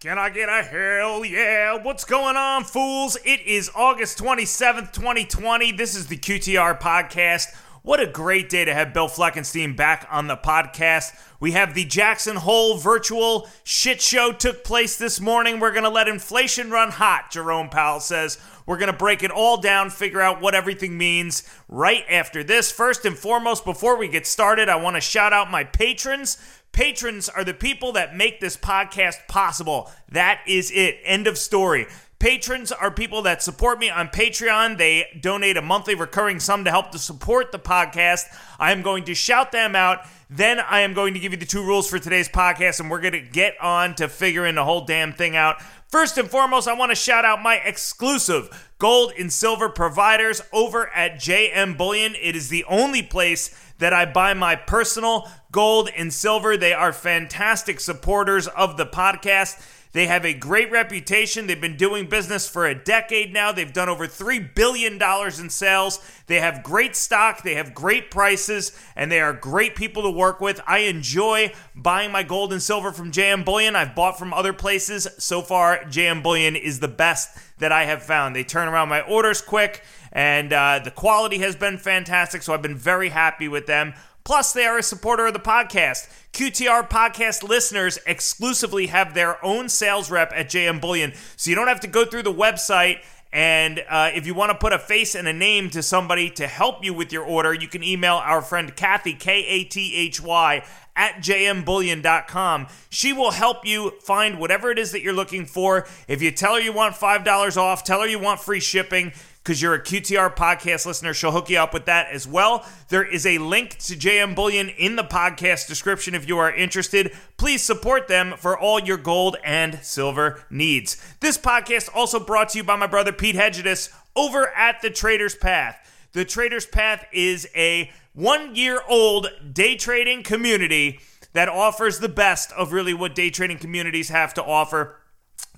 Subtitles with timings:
[0.00, 1.76] Can I get a hell yeah?
[1.76, 3.18] What's going on, fools?
[3.22, 5.72] It is August 27th, 2020.
[5.72, 7.54] This is the QTR podcast.
[7.82, 11.12] What a great day to have Bill Fleckenstein back on the podcast.
[11.38, 15.60] We have the Jackson Hole virtual shit show took place this morning.
[15.60, 18.38] We're going to let inflation run hot, Jerome Powell says.
[18.64, 22.70] We're going to break it all down, figure out what everything means right after this.
[22.70, 26.38] First and foremost, before we get started, I want to shout out my patrons.
[26.72, 29.90] Patrons are the people that make this podcast possible.
[30.10, 30.98] That is it.
[31.04, 31.86] End of story.
[32.20, 34.76] Patrons are people that support me on Patreon.
[34.76, 38.26] They donate a monthly recurring sum to help to support the podcast.
[38.58, 40.06] I am going to shout them out.
[40.28, 43.00] Then I am going to give you the two rules for today's podcast, and we're
[43.00, 45.62] going to get on to figuring the whole damn thing out.
[45.88, 50.88] First and foremost, I want to shout out my exclusive gold and silver providers over
[50.90, 52.14] at JM Bullion.
[52.20, 56.56] It is the only place that I buy my personal gold and silver.
[56.56, 59.60] They are fantastic supporters of the podcast.
[59.92, 61.46] They have a great reputation.
[61.46, 63.50] They've been doing business for a decade now.
[63.50, 65.98] They've done over $3 billion in sales.
[66.28, 67.42] They have great stock.
[67.42, 70.60] They have great prices, and they are great people to work with.
[70.64, 73.74] I enjoy buying my gold and silver from JM Bullion.
[73.74, 75.08] I've bought from other places.
[75.18, 78.36] So far, JM Bullion is the best that I have found.
[78.36, 82.42] They turn around my orders quick, and uh, the quality has been fantastic.
[82.42, 83.94] So I've been very happy with them.
[84.24, 86.08] Plus, they are a supporter of the podcast.
[86.32, 91.68] QTR podcast listeners exclusively have their own sales rep at JM Bullion, so you don't
[91.68, 93.00] have to go through the website.
[93.32, 96.48] And uh, if you want to put a face and a name to somebody to
[96.48, 100.20] help you with your order, you can email our friend Kathy, K A T H
[100.20, 100.64] Y,
[100.96, 102.66] at jmbullion.com.
[102.88, 105.86] She will help you find whatever it is that you're looking for.
[106.08, 109.62] If you tell her you want $5 off, tell her you want free shipping, because
[109.62, 111.14] you're a QTR podcast listener.
[111.14, 112.66] She'll hook you up with that as well.
[112.88, 117.12] There is a link to JM Bullion in the podcast description if you are interested.
[117.36, 121.02] Please support them for all your gold and silver needs.
[121.20, 125.34] This podcast also brought to you by my brother Pete Hedges over at the Trader's
[125.34, 126.08] Path.
[126.12, 131.00] The Trader's Path is a one year old day trading community
[131.32, 134.96] that offers the best of really what day trading communities have to offer.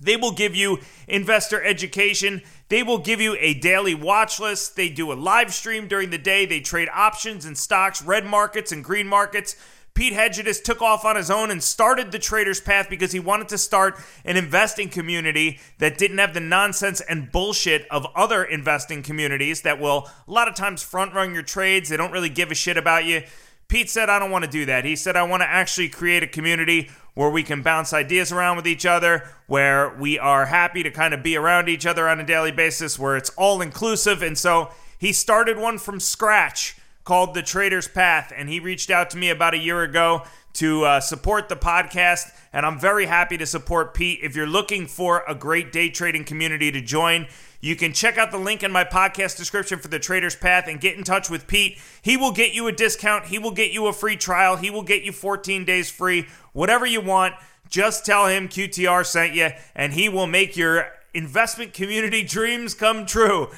[0.01, 2.41] They will give you investor education.
[2.69, 4.75] They will give you a daily watch list.
[4.75, 6.45] They do a live stream during the day.
[6.45, 9.55] They trade options and stocks, red markets and green markets.
[9.93, 13.47] Pete Hedges took off on his own and started the trader's path because he wanted
[13.49, 19.03] to start an investing community that didn't have the nonsense and bullshit of other investing
[19.03, 21.89] communities that will a lot of times front run your trades.
[21.89, 23.21] They don't really give a shit about you.
[23.67, 24.83] Pete said, I don't want to do that.
[24.83, 28.57] He said, I want to actually create a community where we can bounce ideas around
[28.57, 32.19] with each other, where we are happy to kind of be around each other on
[32.19, 34.21] a daily basis, where it's all inclusive.
[34.23, 39.09] And so he started one from scratch called The Trader's Path, and he reached out
[39.11, 40.23] to me about a year ago
[40.53, 44.19] to uh, support the podcast, and I'm very happy to support Pete.
[44.21, 47.27] If you're looking for a great day trading community to join,
[47.63, 50.81] you can check out the link in my podcast description for the Trader's Path and
[50.81, 51.79] get in touch with Pete.
[52.01, 54.83] He will get you a discount, he will get you a free trial, he will
[54.83, 57.35] get you 14 days free, whatever you want.
[57.69, 63.05] Just tell him QTR sent you, and he will make your investment community dreams come
[63.05, 63.49] true.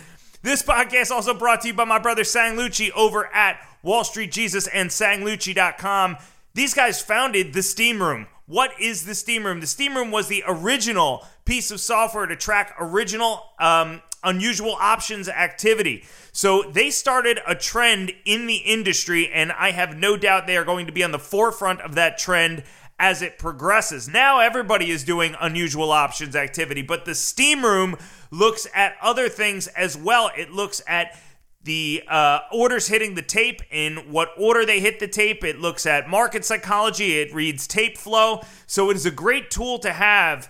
[0.43, 4.31] This podcast also brought to you by my brother Sang Lucci over at Wall Street
[4.31, 6.17] Jesus and SangLucci.com.
[6.53, 8.27] These guys founded the Steam Room.
[8.47, 9.59] What is the Steam Room?
[9.59, 15.27] The Steam Room was the original piece of software to track original um, unusual options
[15.27, 16.03] activity.
[16.31, 20.65] So they started a trend in the industry, and I have no doubt they are
[20.65, 22.63] going to be on the forefront of that trend
[22.99, 24.07] as it progresses.
[24.07, 27.97] Now everybody is doing unusual options activity, but the Steam Room
[28.29, 30.29] looks at other things as well.
[30.37, 31.19] It looks at
[31.65, 35.43] the uh, orders hitting the tape, in what order they hit the tape.
[35.43, 37.19] It looks at market psychology.
[37.19, 38.41] It reads tape flow.
[38.67, 40.49] So it is a great tool to have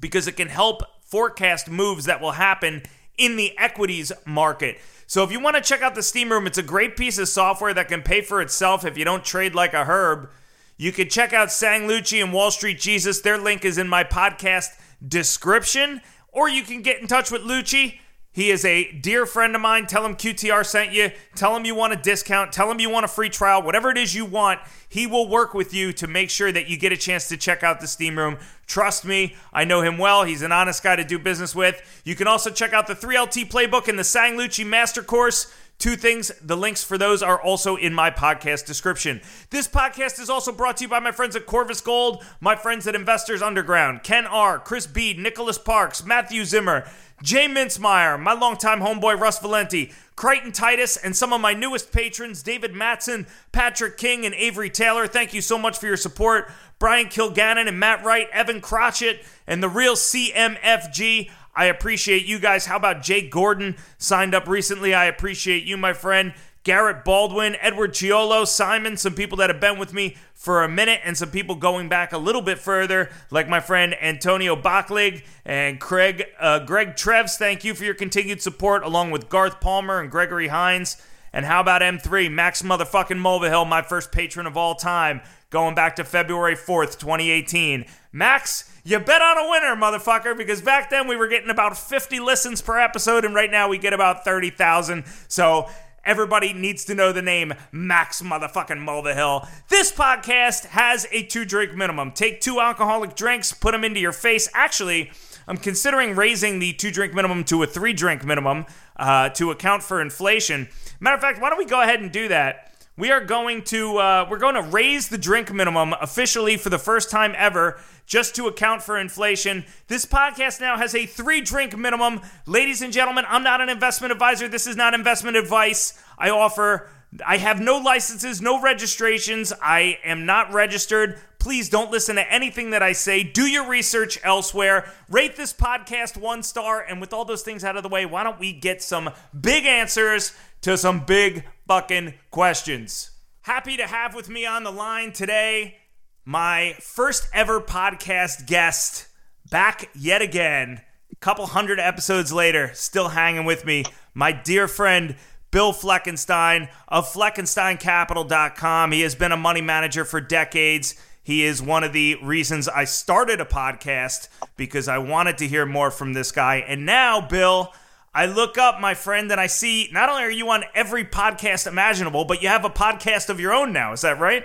[0.00, 2.82] because it can help forecast moves that will happen
[3.18, 4.80] in the equities market.
[5.06, 7.28] So if you want to check out the Steam Room, it's a great piece of
[7.28, 10.30] software that can pay for itself if you don't trade like a herb.
[10.78, 13.20] You can check out Sang Lucci and Wall Street Jesus.
[13.20, 14.68] Their link is in my podcast
[15.06, 16.00] description.
[16.32, 17.98] Or you can get in touch with Lucci.
[18.34, 19.86] He is a dear friend of mine.
[19.86, 21.10] Tell him QTR sent you.
[21.34, 22.50] Tell him you want a discount.
[22.50, 23.62] Tell him you want a free trial.
[23.62, 26.78] Whatever it is you want, he will work with you to make sure that you
[26.78, 28.38] get a chance to check out the Steam Room.
[28.66, 30.24] Trust me, I know him well.
[30.24, 32.02] He's an honest guy to do business with.
[32.04, 35.52] You can also check out the 3LT playbook and the Sang Lucci Master Course.
[35.78, 39.20] Two things, the links for those are also in my podcast description.
[39.50, 42.86] This podcast is also brought to you by my friends at Corvus Gold, my friends
[42.86, 46.88] at Investors Underground, Ken R., Chris B., Nicholas Parks, Matthew Zimmer,
[47.22, 52.42] Jay Mintzmeyer, my longtime homeboy Russ Valenti, Crichton Titus, and some of my newest patrons,
[52.42, 55.06] David Matson, Patrick King, and Avery Taylor.
[55.06, 56.50] Thank you so much for your support.
[56.80, 61.30] Brian Kilgannon and Matt Wright, Evan Crotchett, and the real CMFG.
[61.54, 62.66] I appreciate you guys.
[62.66, 64.92] How about Jake Gordon signed up recently?
[64.92, 66.34] I appreciate you, my friend.
[66.64, 71.00] Garrett Baldwin, Edward Chiolo, Simon, some people that have been with me for a minute,
[71.04, 75.80] and some people going back a little bit further, like my friend Antonio Bachlig and
[75.80, 77.36] Craig, uh, Greg Treves.
[77.36, 81.02] Thank you for your continued support, along with Garth Palmer and Gregory Hines.
[81.32, 85.96] And how about M3, Max motherfucking Mulvihill, my first patron of all time, going back
[85.96, 87.86] to February 4th, 2018.
[88.12, 92.20] Max, you bet on a winner, motherfucker, because back then we were getting about 50
[92.20, 95.04] listens per episode, and right now we get about 30,000.
[95.28, 95.68] So
[96.04, 99.48] everybody needs to know the name Max motherfucking Mulvihill.
[99.68, 102.12] This podcast has a two drink minimum.
[102.12, 104.48] Take two alcoholic drinks, put them into your face.
[104.54, 105.10] Actually,
[105.46, 108.66] I'm considering raising the two drink minimum to a three drink minimum
[108.96, 110.68] uh, to account for inflation.
[111.00, 112.71] Matter of fact, why don't we go ahead and do that?
[112.96, 116.78] We are going to uh, we're going to raise the drink minimum officially for the
[116.78, 119.64] first time ever just to account for inflation.
[119.88, 122.20] This podcast now has a three drink minimum.
[122.46, 124.46] Ladies and gentlemen i'm not an investment advisor.
[124.48, 125.98] This is not investment advice.
[126.18, 126.88] I offer
[127.26, 129.52] i have no licenses no registrations.
[129.62, 131.18] I am not registered.
[131.38, 133.22] Please don't listen to anything that i say.
[133.22, 134.92] Do your research elsewhere.
[135.08, 138.22] Rate this podcast one star and with all those things out of the way why
[138.22, 139.08] don't we get some
[139.40, 143.10] big answers to some big fucking questions.
[143.42, 145.76] Happy to have with me on the line today
[146.24, 149.08] my first ever podcast guest,
[149.50, 150.80] back yet again,
[151.10, 155.16] a couple hundred episodes later, still hanging with me, my dear friend.
[155.50, 158.92] Bill Fleckenstein of FleckensteinCapital.com.
[158.92, 160.94] He has been a money manager for decades.
[161.22, 165.66] He is one of the reasons I started a podcast because I wanted to hear
[165.66, 166.64] more from this guy.
[166.66, 167.70] And now, Bill,
[168.14, 171.66] I look up, my friend, and I see not only are you on every podcast
[171.66, 173.92] imaginable, but you have a podcast of your own now.
[173.92, 174.44] Is that right?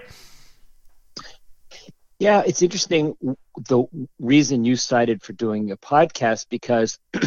[2.17, 3.15] Yeah, it's interesting
[3.67, 3.83] the
[4.19, 6.97] reason you cited for doing a podcast because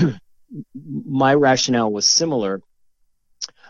[0.74, 2.62] my rationale was similar.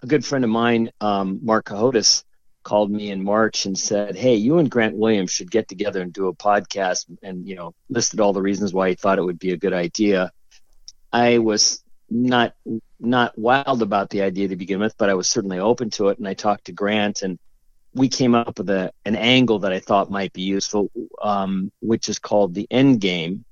[0.02, 2.24] A good friend of mine, um, Mark Cahotis,
[2.62, 6.12] called me in March and said, "Hey, you and Grant Williams should get together and
[6.12, 9.38] do a podcast," and you know listed all the reasons why he thought it would
[9.38, 10.30] be a good idea.
[11.12, 12.54] I was not
[12.98, 16.18] not wild about the idea to begin with, but I was certainly open to it.
[16.18, 17.38] And I talked to Grant, and
[17.94, 20.90] we came up with a, an angle that I thought might be useful,
[21.22, 23.44] um, which is called the end game.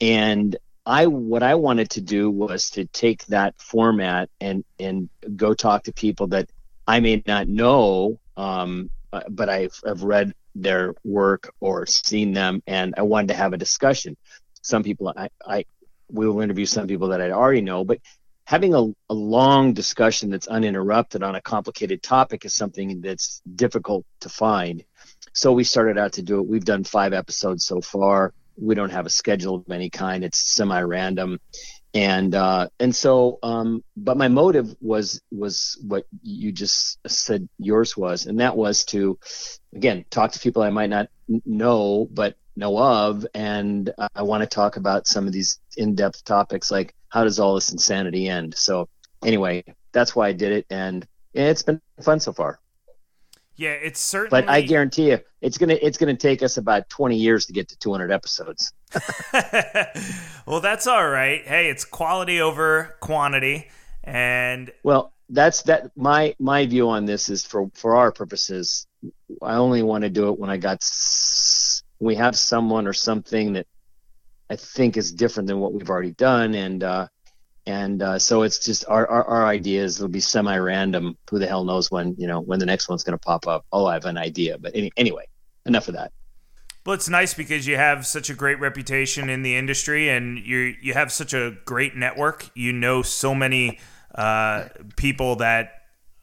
[0.00, 5.54] And I what I wanted to do was to take that format and and go
[5.54, 6.50] talk to people that
[6.86, 8.90] I may not know, um,
[9.28, 13.58] but I've, I've read their work or seen them, and I wanted to have a
[13.58, 14.16] discussion.
[14.62, 15.64] Some people I, I
[16.12, 18.00] we will interview some people that I already know, but
[18.44, 24.04] having a, a long discussion that's uninterrupted on a complicated topic is something that's difficult
[24.20, 24.84] to find.
[25.32, 26.46] So we started out to do it.
[26.48, 28.34] We've done five episodes so far.
[28.56, 30.24] We don't have a schedule of any kind.
[30.24, 31.38] It's semi-random,
[31.94, 33.38] and uh, and so.
[33.42, 38.84] Um, but my motive was was what you just said yours was, and that was
[38.86, 39.18] to,
[39.74, 41.08] again, talk to people I might not
[41.46, 46.70] know, but know of, and I want to talk about some of these in-depth topics
[46.70, 48.54] like how does all this insanity end.
[48.56, 48.88] So
[49.24, 52.60] anyway, that's why I did it, and it's been fun so far.
[53.56, 54.42] Yeah, it's certainly.
[54.42, 57.68] But I guarantee you, it's gonna it's gonna take us about twenty years to get
[57.68, 58.72] to two hundred episodes.
[60.46, 61.42] well, that's all right.
[61.44, 63.68] Hey, it's quality over quantity,
[64.02, 65.90] and well, that's that.
[65.94, 68.86] My my view on this is for for our purposes.
[69.42, 70.82] I only want to do it when I got
[72.00, 73.66] we have someone or something that
[74.48, 77.06] I think is different than what we've already done, and uh,
[77.66, 81.16] and uh, so it's just our, our, our ideas will be semi-random.
[81.30, 83.64] Who the hell knows when you know when the next one's going to pop up?
[83.70, 85.28] Oh, I have an idea, but any, anyway,
[85.66, 86.12] enough of that.
[86.84, 90.74] Well, it's nice because you have such a great reputation in the industry, and you
[90.80, 92.50] you have such a great network.
[92.54, 93.78] You know so many
[94.14, 95.74] uh, people that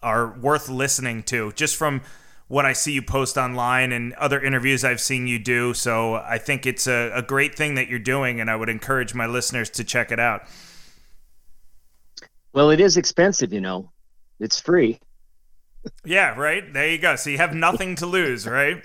[0.01, 2.01] are worth listening to just from
[2.47, 5.73] what I see you post online and other interviews I've seen you do.
[5.73, 9.13] So I think it's a, a great thing that you're doing, and I would encourage
[9.13, 10.43] my listeners to check it out.
[12.53, 13.91] Well, it is expensive, you know.
[14.39, 14.99] It's free.
[16.05, 16.73] Yeah, right.
[16.73, 17.15] There you go.
[17.15, 18.83] So you have nothing to lose, right?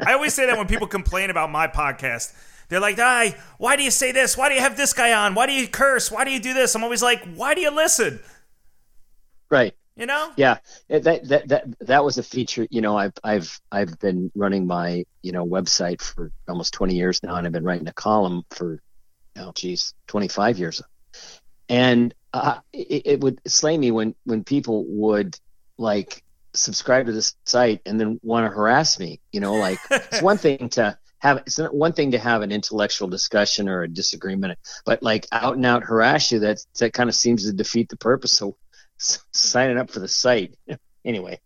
[0.00, 2.34] I always say that when people complain about my podcast.
[2.68, 4.36] They're like, "I, why do you say this?
[4.36, 5.34] Why do you have this guy on?
[5.34, 6.10] Why do you curse?
[6.10, 8.20] Why do you do this?" I'm always like, "Why do you listen?"
[9.50, 9.74] Right.
[9.96, 10.32] You know?
[10.36, 10.58] Yeah,
[10.88, 12.66] that that that that was a feature.
[12.70, 17.22] You know, I've I've I've been running my you know website for almost 20 years
[17.22, 18.80] now, and I've been writing a column for,
[19.36, 20.82] oh geez, 25 years.
[21.68, 25.38] And uh, it, it would slay me when when people would
[25.76, 26.22] like
[26.54, 29.20] subscribe to this site and then want to harass me.
[29.30, 33.08] You know, like it's one thing to have it's one thing to have an intellectual
[33.08, 37.14] discussion or a disagreement, but like out and out harass you that that kind of
[37.14, 38.32] seems to defeat the purpose.
[38.32, 38.56] So
[39.32, 40.54] signing up for the site.
[41.04, 41.40] anyway.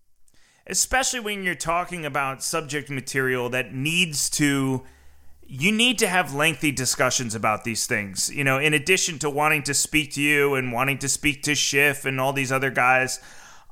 [0.66, 4.82] Especially when you're talking about subject material that needs to
[5.48, 8.34] you need to have lengthy discussions about these things.
[8.34, 11.54] You know, in addition to wanting to speak to you and wanting to speak to
[11.54, 13.20] Schiff and all these other guys,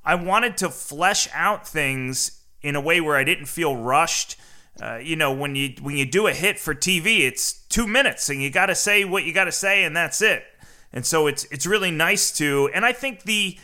[0.05, 4.37] I wanted to flesh out things in a way where I didn't feel rushed.
[4.81, 8.29] Uh, you know, when you when you do a hit for TV, it's two minutes,
[8.29, 10.45] and you got to say what you got to say, and that's it.
[10.93, 13.59] And so it's it's really nice to, and I think the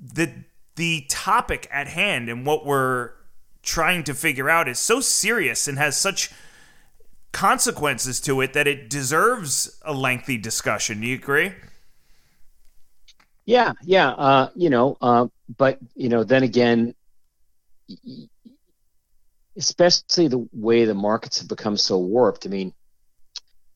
[0.00, 0.32] the
[0.76, 3.10] the topic at hand and what we're
[3.62, 6.30] trying to figure out is so serious and has such
[7.32, 11.00] consequences to it that it deserves a lengthy discussion.
[11.00, 11.52] Do you agree?
[13.44, 14.10] Yeah, yeah.
[14.10, 15.26] Uh, you know, uh,
[15.56, 16.94] but you know, then again,
[19.56, 22.46] especially the way the markets have become so warped.
[22.46, 22.72] I mean,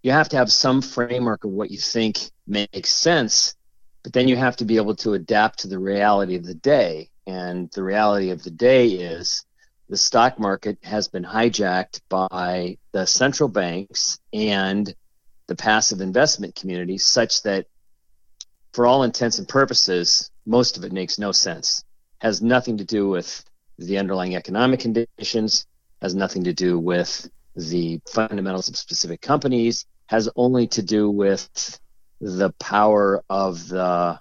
[0.03, 3.55] you have to have some framework of what you think makes sense
[4.03, 7.09] but then you have to be able to adapt to the reality of the day.
[7.27, 9.45] And the reality of the day is
[9.89, 14.93] the stock market has been hijacked by the central banks and
[15.47, 17.67] the passive investment community, such that
[18.73, 21.85] for all intents and purposes, most of it makes no sense.
[22.21, 23.45] Has nothing to do with
[23.79, 25.67] the underlying economic conditions,
[26.01, 31.79] has nothing to do with the fundamentals of specific companies, has only to do with
[32.23, 34.19] the power of the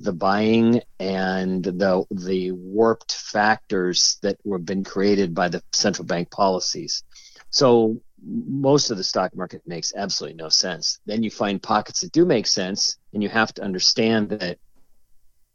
[0.00, 6.30] the buying and the the warped factors that were been created by the central bank
[6.30, 7.04] policies.
[7.50, 10.98] So most of the stock market makes absolutely no sense.
[11.06, 14.58] Then you find pockets that do make sense, and you have to understand that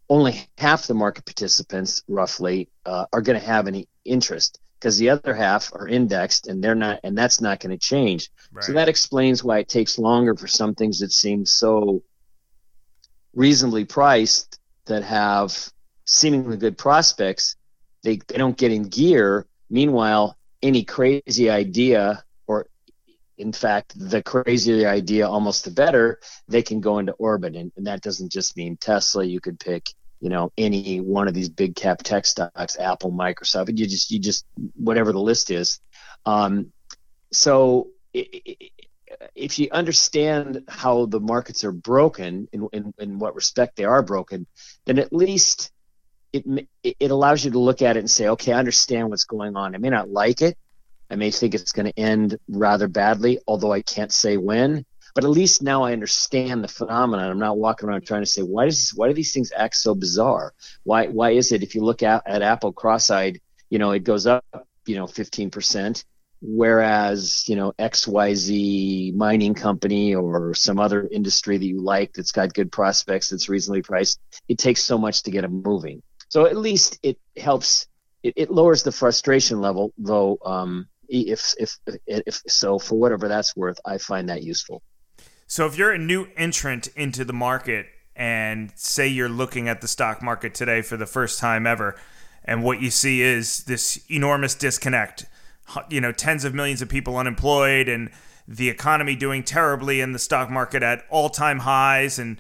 [0.08, 5.10] only half the market participants, roughly, uh, are going to have any interest because the
[5.10, 8.64] other half are indexed and they're not and that's not going to change right.
[8.64, 12.04] so that explains why it takes longer for some things that seem so
[13.34, 15.72] reasonably priced that have
[16.06, 17.56] seemingly good prospects
[18.04, 19.46] they, they don't get in gear.
[19.70, 22.68] Meanwhile any crazy idea or
[23.38, 27.56] in fact the crazier the idea almost the better they can go into orbit.
[27.56, 29.24] And, and that doesn't just mean tesla.
[29.24, 33.78] You could pick you know any one of these big cap tech stocks apple microsoft
[33.78, 34.46] you just you just
[34.76, 35.80] whatever the list is.
[36.26, 36.72] Um,
[37.32, 43.84] so if you understand how the markets are broken in, in, in what respect they
[43.84, 44.48] are broken
[44.86, 45.72] then at least
[46.34, 49.56] it it allows you to look at it and say okay i understand what's going
[49.56, 49.76] on.
[49.76, 50.58] I may not like it.
[51.10, 54.86] I may think it's going to end rather badly although i can't say when
[55.18, 57.32] but at least now I understand the phenomenon.
[57.32, 59.76] I'm not walking around trying to say why does this, why do these things act
[59.76, 60.54] so bizarre?
[60.84, 64.28] Why why is it if you look at, at Apple cross-eyed, you know, it goes
[64.28, 64.46] up,
[64.86, 66.06] you know, 15%,
[66.40, 72.54] whereas you know XYZ mining company or some other industry that you like that's got
[72.54, 76.04] good prospects that's reasonably priced, it takes so much to get them moving.
[76.30, 77.88] So at least it helps.
[78.22, 80.38] It, it lowers the frustration level, though.
[80.46, 84.84] Um, if, if if so, for whatever that's worth, I find that useful.
[85.48, 87.88] So if you're a new entrant into the market
[88.18, 91.96] and say you're looking at the stock market today for the first time ever,
[92.44, 95.26] and what you see is this enormous disconnect,
[95.90, 98.10] you know, tens of millions of people unemployed and
[98.46, 102.38] the economy doing terribly and the stock market at all-time highs and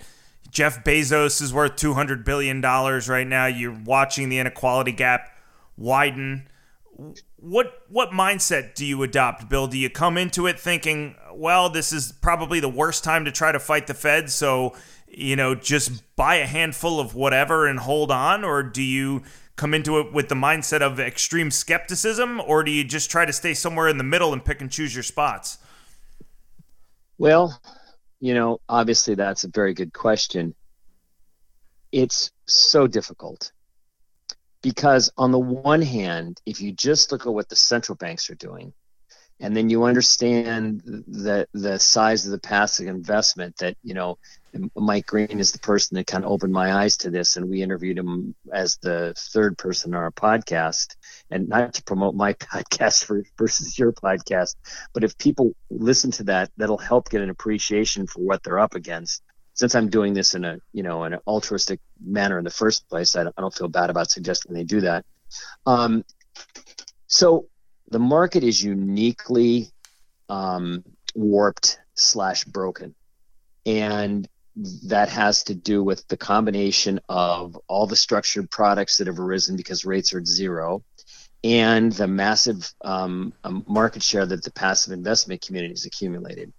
[0.52, 3.46] Jeff Bezos is worth 200 billion dollars right now.
[3.46, 5.30] You're watching the inequality gap
[5.78, 6.48] widen
[7.38, 9.68] what what mindset do you adopt, Bill?
[9.68, 13.52] Do you come into it thinking, well, this is probably the worst time to try
[13.52, 14.76] to fight the Fed, so
[15.08, 19.24] you know, just buy a handful of whatever and hold on, or do you
[19.56, 23.34] come into it with the mindset of extreme skepticism, or do you just try to
[23.34, 25.60] stay somewhere in the middle and pick and choose your spots?
[27.18, 27.60] Well,
[28.20, 30.54] you know, obviously that's a very good question.
[31.92, 33.52] It's so difficult
[34.68, 38.36] because on the one hand, if you just look at what the central banks are
[38.36, 38.74] doing,
[39.40, 44.18] and then you understand the the size of the passive investment that you know
[44.76, 47.62] Mike Green is the person that kind of opened my eyes to this, and we
[47.62, 50.98] interviewed him as the third person on our podcast.
[51.32, 54.56] And not to promote my podcast for, versus your podcast,
[54.94, 58.76] but if people listen to that, that'll help get an appreciation for what they're up
[58.76, 59.22] against.
[59.58, 62.88] Since I'm doing this in a you know in an altruistic manner in the first
[62.88, 65.06] place, I don't, I don't feel bad about suggesting they do that.
[65.66, 66.06] Um,
[67.08, 67.48] so
[67.90, 69.70] the market is uniquely
[70.30, 70.84] um,
[71.16, 72.96] warped slash broken,
[73.66, 74.28] and
[74.86, 79.56] that has to do with the combination of all the structured products that have arisen
[79.56, 80.84] because rates are at zero
[81.44, 86.52] and the massive um, um, market share that the passive investment community has accumulated.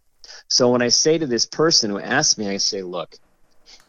[0.49, 3.17] So when I say to this person who asked me, I say, look,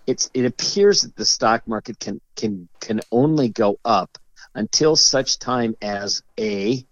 [0.07, 4.17] it's it appears that the stock market can can can only go up
[4.55, 6.83] until such time as a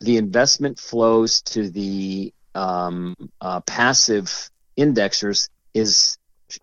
[0.00, 6.16] the investment flows to the um, uh, passive indexers is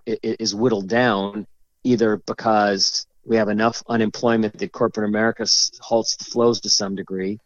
[0.06, 1.46] is whittled down
[1.84, 5.46] either because we have enough unemployment that corporate America
[5.82, 7.40] halts the flows to some degree,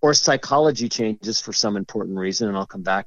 [0.00, 3.06] or psychology changes for some important reason, and I'll come back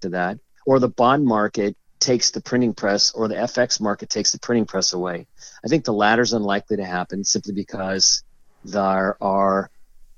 [0.00, 4.32] to that, or the bond market takes the printing press, or the FX market takes
[4.32, 5.26] the printing press away.
[5.64, 8.22] I think the latter is unlikely to happen simply because
[8.64, 9.70] there are,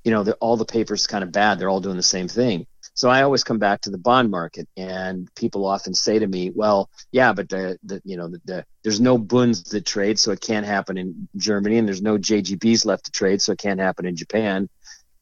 [0.03, 1.59] you know, all the papers kind of bad.
[1.59, 2.67] They're all doing the same thing.
[2.93, 6.51] So I always come back to the bond market, and people often say to me,
[6.53, 10.31] "Well, yeah, but the, the you know the, the, there's no bunds that trade, so
[10.31, 13.79] it can't happen in Germany, and there's no JGBs left to trade, so it can't
[13.79, 14.67] happen in Japan,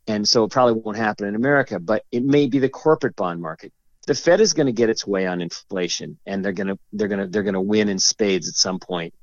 [0.08, 1.80] and so it probably won't happen in America.
[1.80, 3.72] But it may be the corporate bond market.
[4.08, 7.08] The Fed is going to get its way on inflation, and they're going to they're
[7.08, 9.14] going to they're going to win in spades at some point.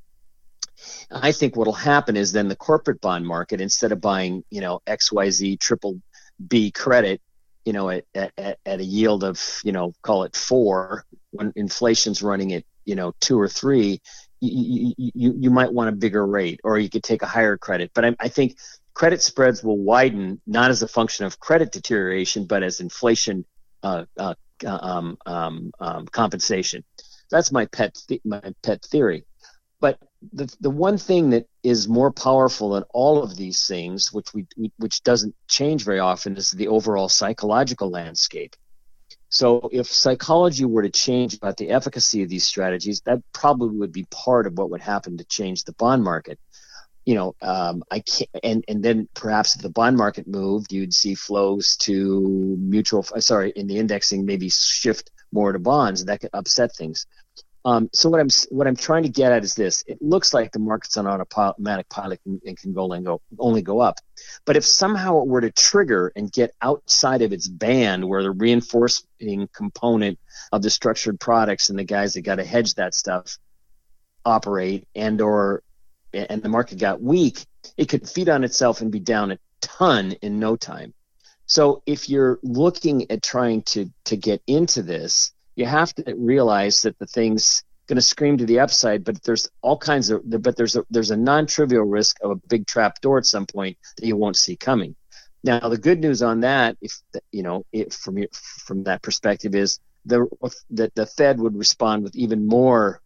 [1.11, 4.61] I think what will happen is then the corporate bond market, instead of buying you
[4.61, 6.01] know XYZ triple
[6.49, 7.21] B credit
[7.65, 12.23] you know, at, at, at a yield of, you know, call it four, when inflation's
[12.23, 14.01] running at, you know, two or three,
[14.41, 17.91] you, you, you might want a bigger rate or you could take a higher credit.
[17.95, 18.59] But I, I think
[18.93, 23.47] credit spreads will widen not as a function of credit deterioration, but as inflation
[23.83, 24.35] uh, uh,
[24.67, 26.85] um, um, um, compensation.
[27.31, 29.25] That's my pet th- my pet theory.
[29.81, 29.99] But
[30.33, 34.47] the the one thing that is more powerful than all of these things, which we
[34.79, 38.55] which doesn't change very often, is the overall psychological landscape.
[39.29, 43.91] So if psychology were to change about the efficacy of these strategies, that probably would
[43.93, 46.39] be part of what would happen to change the bond market.
[47.05, 50.95] You know, um, I can't, and and then perhaps if the bond market moved, you'd
[50.95, 53.03] see flows to mutual.
[53.03, 57.07] Sorry, in the indexing, maybe shift more to bonds, and that could upset things.
[57.67, 60.53] Um, so what I'm what I'm trying to get at is this: it looks like
[60.53, 64.01] the market's on automatic pilot and, and can go and go only go up.
[64.45, 68.31] But if somehow it were to trigger and get outside of its band, where the
[68.31, 70.19] reinforcing component
[70.53, 73.39] of the structured products and the guys that got to hedge that stuff
[74.27, 75.63] operate, and or
[76.15, 77.45] and the market got weak,
[77.77, 80.95] it could feed on itself and be down a ton in no time.
[81.47, 86.83] So if you're looking at trying to to get into this you have to realize
[86.83, 90.57] that the thing's going to scream to the upside, but there's all kinds of but
[90.57, 94.07] there's a there's a non-trivial risk of a big trap door at some point that
[94.07, 94.97] you won't see coming.
[95.43, 97.01] Now the good news on that, if
[97.31, 100.27] you know, if from from that perspective, is the
[100.71, 103.01] that the Fed would respond with even more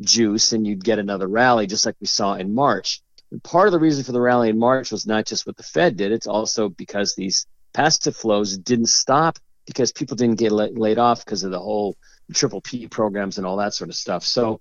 [0.00, 3.02] juice, and you'd get another rally, just like we saw in March.
[3.30, 5.62] And part of the reason for the rally in March was not just what the
[5.62, 10.98] Fed did; it's also because these passive flows didn't stop because people didn't get laid
[10.98, 11.96] off because of the whole
[12.32, 14.24] triple P programs and all that sort of stuff.
[14.24, 14.60] So,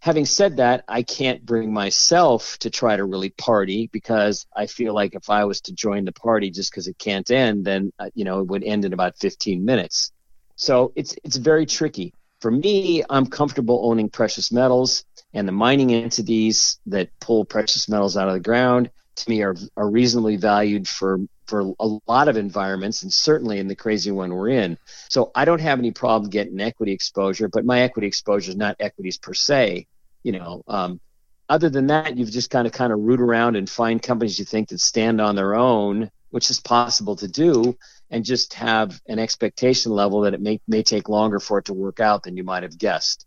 [0.00, 4.94] having said that, I can't bring myself to try to really party because I feel
[4.94, 8.10] like if I was to join the party just because it can't end, then uh,
[8.14, 10.12] you know it would end in about 15 minutes.
[10.56, 12.12] So it's it's very tricky.
[12.44, 18.18] For me, I'm comfortable owning precious metals, and the mining entities that pull precious metals
[18.18, 22.36] out of the ground to me are, are reasonably valued for for a lot of
[22.36, 24.76] environments and certainly in the crazy one we're in.
[25.08, 28.76] So I don't have any problem getting equity exposure, but my equity exposure is not
[28.78, 29.86] equities per se.
[30.22, 31.00] You know, um,
[31.48, 34.44] other than that, you've just kind of kind of root around and find companies you
[34.44, 37.78] think that stand on their own, which is possible to do,
[38.14, 41.74] and just have an expectation level that it may may take longer for it to
[41.74, 43.26] work out than you might have guessed.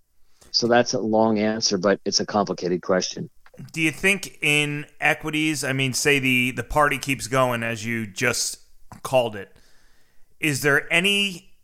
[0.52, 3.30] So that's a long answer, but it's a complicated question
[3.74, 8.06] do you think in equities, I mean, say the the party keeps going as you
[8.06, 8.60] just
[9.02, 9.52] called it,
[10.40, 11.56] is there any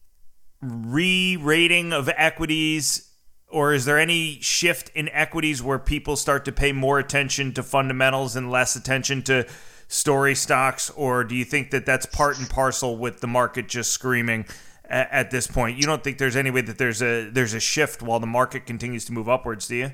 [0.62, 3.12] re-rating of equities
[3.50, 7.62] or is there any shift in equities where people start to pay more attention to
[7.62, 9.46] fundamentals and less attention to
[9.88, 13.92] story stocks or do you think that that's part and parcel with the market just
[13.92, 14.46] screaming
[14.86, 17.60] at, at this point you don't think there's any way that there's a there's a
[17.60, 19.92] shift while the market continues to move upwards do you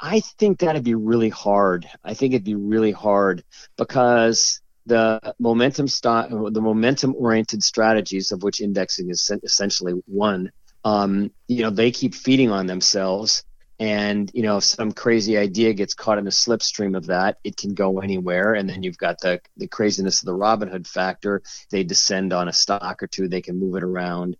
[0.00, 1.86] I think that'd be really hard.
[2.02, 3.44] I think it'd be really hard
[3.76, 10.50] because the momentum stock, the momentum oriented strategies of which indexing is essentially one,
[10.84, 13.44] um, you know, they keep feeding on themselves.
[13.80, 17.56] And you know, if some crazy idea gets caught in the slipstream of that, it
[17.56, 18.52] can go anywhere.
[18.52, 21.42] And then you've got the the craziness of the Robinhood factor.
[21.70, 24.36] They descend on a stock or two, they can move it around.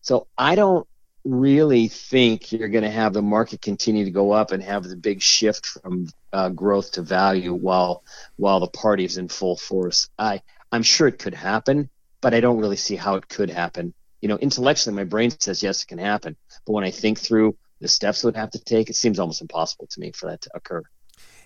[0.00, 0.86] So I don't
[1.24, 4.96] really think you're going to have the market continue to go up and have the
[4.96, 8.02] big shift from uh, growth to value while
[8.34, 10.10] while the party is in full force.
[10.18, 10.42] I
[10.72, 11.88] I'm sure it could happen,
[12.20, 13.94] but I don't really see how it could happen.
[14.20, 17.56] You know, intellectually, my brain says yes, it can happen, but when I think through
[17.82, 20.40] the steps it would have to take, it seems almost impossible to me for that
[20.42, 20.82] to occur.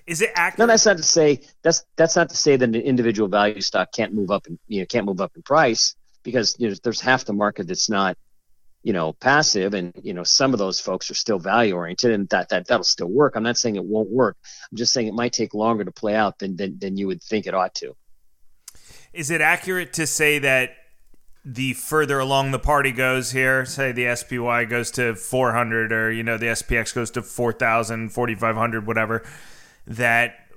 [0.07, 0.59] Is it accurate?
[0.59, 3.91] No, that's not to say that's that's not to say that an individual value stock
[3.93, 7.01] can't move up and you know can't move up in price because you know, there's
[7.01, 8.17] half the market that's not
[8.85, 12.29] you know passive and you know some of those folks are still value oriented and
[12.29, 14.37] that that that'll still work i'm not saying it won't work
[14.71, 17.21] i'm just saying it might take longer to play out than than, than you would
[17.21, 17.97] think it ought to
[19.13, 20.71] is it accurate to say that
[21.49, 26.25] the further along the party goes here, say the SPY goes to 400 or, you
[26.25, 29.23] know, the SPX goes to 4,000, 4,500, whatever,
[29.87, 30.49] that,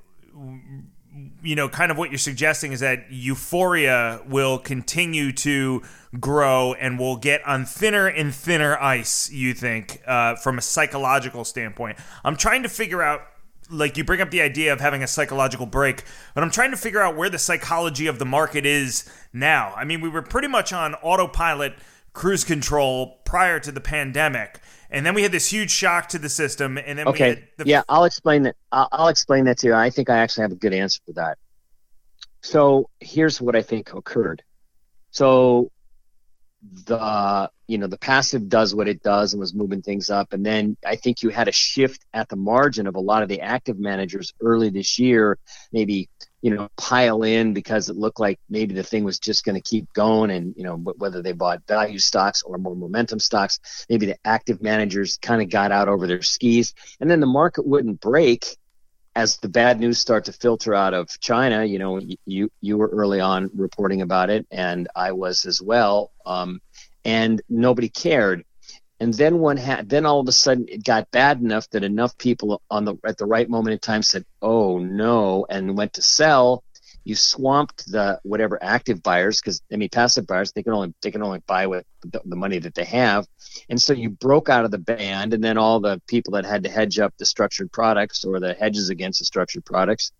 [1.43, 5.83] you know, kind of what you're suggesting is that euphoria will continue to
[6.19, 11.45] grow and will get on thinner and thinner ice, you think, uh, from a psychological
[11.45, 11.99] standpoint.
[12.23, 13.21] I'm trying to figure out
[13.69, 16.03] like you bring up the idea of having a psychological break,
[16.33, 19.73] but I'm trying to figure out where the psychology of the market is now.
[19.75, 21.73] I mean, we were pretty much on autopilot
[22.13, 24.59] cruise control prior to the pandemic.
[24.91, 27.83] And then we had this huge shock to the system, and then okay, the- yeah,
[27.87, 28.55] I'll explain that.
[28.71, 29.73] I'll, I'll explain that to you.
[29.75, 31.37] I think I actually have a good answer for that.
[32.41, 34.41] So here's what I think occurred.
[35.11, 35.71] So
[36.61, 40.33] the you know the passive does what it does and was moving things up.
[40.33, 43.29] And then i think you had a shift at the margin of a lot of
[43.29, 45.37] the active managers early this year
[45.71, 46.09] maybe
[46.41, 49.61] you know pile in because it looked like maybe the thing was just going to
[49.61, 54.05] keep going and you know whether they bought value stocks or more momentum stocks maybe
[54.05, 56.73] the active managers kind of got out over their skis.
[56.99, 58.57] And then the market wouldn't break
[59.19, 62.87] as the bad news start to filter out of China, you know, you you were
[62.87, 66.61] early on reporting about it, and I was as well, um,
[67.03, 68.45] and nobody cared.
[69.01, 72.17] And then one had, then all of a sudden it got bad enough that enough
[72.17, 76.01] people on the at the right moment in time said, "Oh no," and went to
[76.01, 76.63] sell,
[77.03, 81.11] you swamped the whatever active buyers because I mean passive buyers they can only they
[81.11, 83.27] can only buy with the, the, money that they have,
[83.69, 86.63] and so you broke out of the band, and then all the people that had
[86.63, 90.11] to hedge up the structured products or the hedges against the structured products,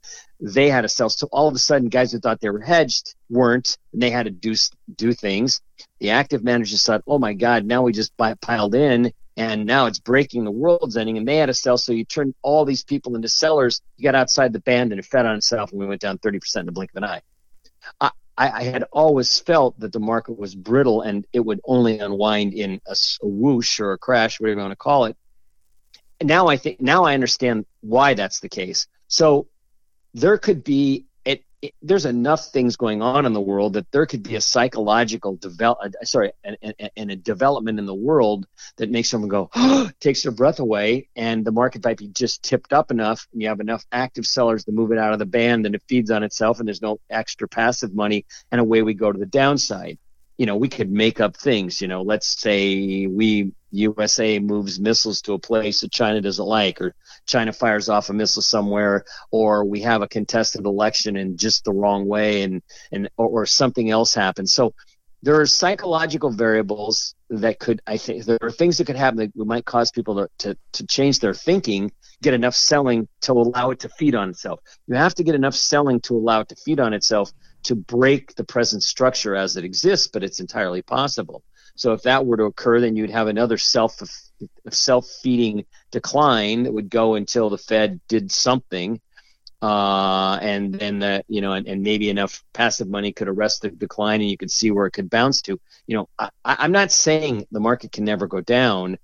[0.41, 1.09] they had to sell.
[1.09, 4.25] So all of a sudden, guys who thought they were hedged weren't, and they had
[4.25, 4.55] to do
[4.95, 5.61] do things.
[5.99, 9.85] The active managers thought, oh my God, now we just buy, piled in, and now
[9.85, 12.83] it's breaking the world's ending and they had to sell so you turned all these
[12.83, 13.81] people into sellers.
[13.95, 16.57] You got outside the band and it fed on itself and we went down 30%
[16.57, 17.21] in the blink of an eye.
[18.01, 22.53] I, I had always felt that the market was brittle and it would only unwind
[22.53, 25.15] in a, a whoosh or a crash whatever you want to call it.
[26.19, 28.87] And now i think now i understand why that's the case.
[29.07, 29.47] So
[30.13, 31.05] there could be
[31.61, 35.35] it, there's enough things going on in the world that there could be a psychological
[35.35, 38.45] develop uh, sorry and, a development in the world
[38.77, 42.43] that makes someone go oh, takes their breath away and the market might be just
[42.43, 45.25] tipped up enough and you have enough active sellers to move it out of the
[45.25, 48.93] band and it feeds on itself and there's no extra passive money and away we
[48.93, 49.97] go to the downside
[50.37, 51.81] you know, we could make up things.
[51.81, 56.81] You know, let's say we USA moves missiles to a place that China doesn't like,
[56.81, 61.65] or China fires off a missile somewhere, or we have a contested election in just
[61.65, 64.53] the wrong way, and and or, or something else happens.
[64.53, 64.73] So
[65.21, 69.35] there are psychological variables that could I think there are things that could happen that
[69.35, 73.79] might cause people to, to, to change their thinking, get enough selling to allow it
[73.79, 74.61] to feed on itself.
[74.87, 77.31] You have to get enough selling to allow it to feed on itself
[77.63, 81.43] to break the present structure as it exists, but it's entirely possible.
[81.79, 83.97] So if that were to occur, then you'd have another self
[84.69, 88.99] self feeding decline that would go until the Fed did something,
[89.61, 93.69] uh, and then the you know and, and, maybe enough passive money could arrest the
[93.69, 95.57] decline, and you could see where it could bounce to.
[95.87, 98.97] You know, I, I'm not saying the market can never go down.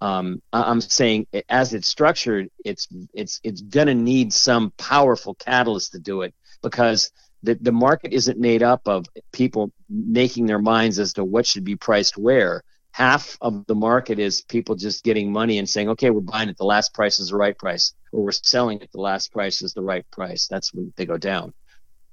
[0.00, 6.00] Um, I'm saying as it's structured, it's it's it's gonna need some powerful catalyst to
[6.00, 7.12] do it because
[7.46, 11.64] the, the market isn't made up of people making their minds as to what should
[11.64, 12.62] be priced where.
[12.90, 16.56] Half of the market is people just getting money and saying, okay, we're buying at
[16.56, 19.74] the last price is the right price, or we're selling at the last price is
[19.74, 20.48] the right price.
[20.48, 21.52] That's when they go down.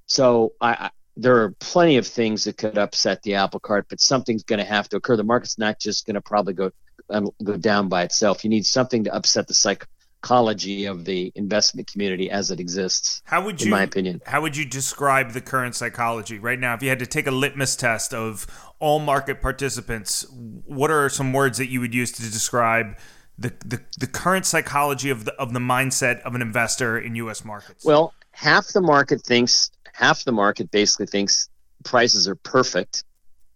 [0.06, 4.02] So I, I there are plenty of things that could upset the apple cart, but
[4.02, 5.16] something's going to have to occur.
[5.16, 6.72] The market's not just going to probably go
[7.10, 8.44] um, go down by itself.
[8.44, 9.88] You need something to upset the psych
[10.24, 13.22] psychology of the investment community as it exists.
[13.26, 16.74] How would you, in my opinion, how would you describe the current psychology right now?
[16.74, 18.48] If you had to take a litmus test of
[18.80, 22.98] all market participants, what are some words that you would use to describe
[23.38, 27.44] the, the, the current psychology of the of the mindset of an investor in U.S.
[27.44, 27.84] markets?
[27.84, 31.50] Well, half the market thinks half the market basically thinks
[31.84, 33.04] prices are perfect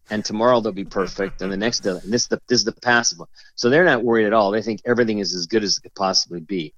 [0.10, 2.72] and tomorrow they'll be perfect, and the next day, this is the this is the
[2.72, 3.28] passive one.
[3.56, 4.52] So they're not worried at all.
[4.52, 6.74] They think everything is as good as it could possibly be.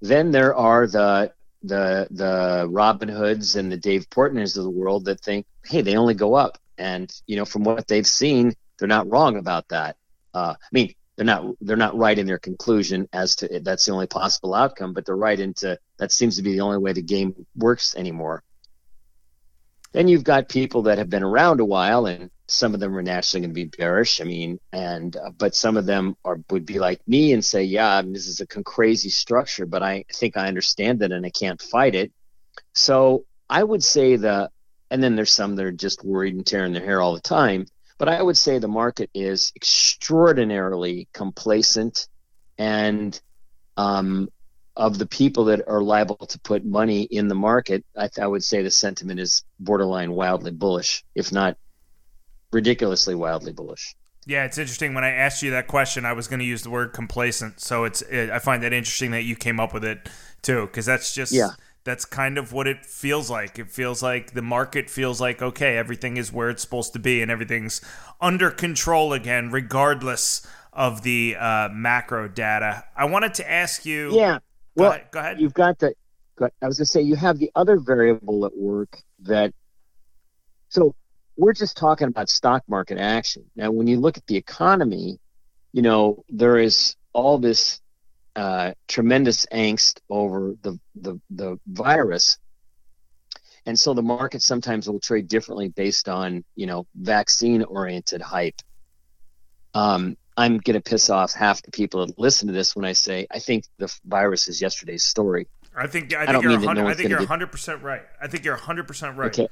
[0.00, 5.06] Then there are the the the Robin Hoods and the Dave Portnoys of the world
[5.06, 8.88] that think, hey, they only go up, and you know from what they've seen, they're
[8.88, 9.96] not wrong about that.
[10.34, 13.92] Uh, I mean, they're not they're not right in their conclusion as to that's the
[13.92, 17.02] only possible outcome, but they're right into that seems to be the only way the
[17.02, 18.44] game works anymore.
[19.92, 23.02] Then you've got people that have been around a while, and some of them are
[23.02, 24.20] naturally going to be bearish.
[24.20, 27.62] I mean, and uh, but some of them are would be like me and say,
[27.64, 31.60] yeah, this is a crazy structure, but I think I understand it and I can't
[31.60, 32.12] fight it.
[32.74, 34.50] So I would say the,
[34.90, 37.66] and then there's some that are just worried and tearing their hair all the time.
[37.98, 42.06] But I would say the market is extraordinarily complacent
[42.56, 43.20] and
[43.76, 44.28] um,
[44.78, 48.44] of the people that are liable to put money in the market, I, I, would
[48.44, 51.58] say the sentiment is borderline wildly bullish, if not
[52.52, 53.96] ridiculously wildly bullish.
[54.24, 54.94] Yeah, it's interesting.
[54.94, 57.60] When I asked you that question, I was going to use the word complacent.
[57.60, 60.08] So it's it, I find that interesting that you came up with it
[60.42, 61.50] too, because that's just yeah.
[61.84, 63.58] That's kind of what it feels like.
[63.58, 67.22] It feels like the market feels like okay, everything is where it's supposed to be,
[67.22, 67.80] and everything's
[68.20, 72.84] under control again, regardless of the uh, macro data.
[72.94, 74.14] I wanted to ask you.
[74.14, 74.38] Yeah
[74.78, 75.10] well, go ahead.
[75.10, 75.40] Go ahead.
[75.40, 75.94] You've got the.
[76.40, 79.52] I was going to say you have the other variable at work that.
[80.68, 80.94] So
[81.36, 83.44] we're just talking about stock market action.
[83.56, 85.18] Now, when you look at the economy,
[85.72, 87.80] you know there is all this
[88.36, 92.38] uh, tremendous angst over the, the the virus,
[93.66, 98.60] and so the market sometimes will trade differently based on you know vaccine oriented hype.
[99.74, 102.92] Um, I'm going to piss off half the people that listen to this when I
[102.92, 105.48] say I think the virus is yesterday's story.
[105.76, 108.02] I think I think I you're 100, no I think you're 100 percent right.
[108.22, 109.32] I think you're 100 percent right.
[109.32, 109.48] Okay.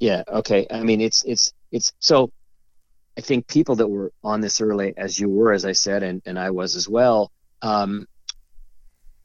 [0.00, 0.24] Yeah.
[0.26, 0.66] Okay.
[0.68, 2.32] I mean, it's it's it's so.
[3.16, 6.22] I think people that were on this early, as you were, as I said, and,
[6.24, 7.32] and I was as well.
[7.62, 8.06] Um,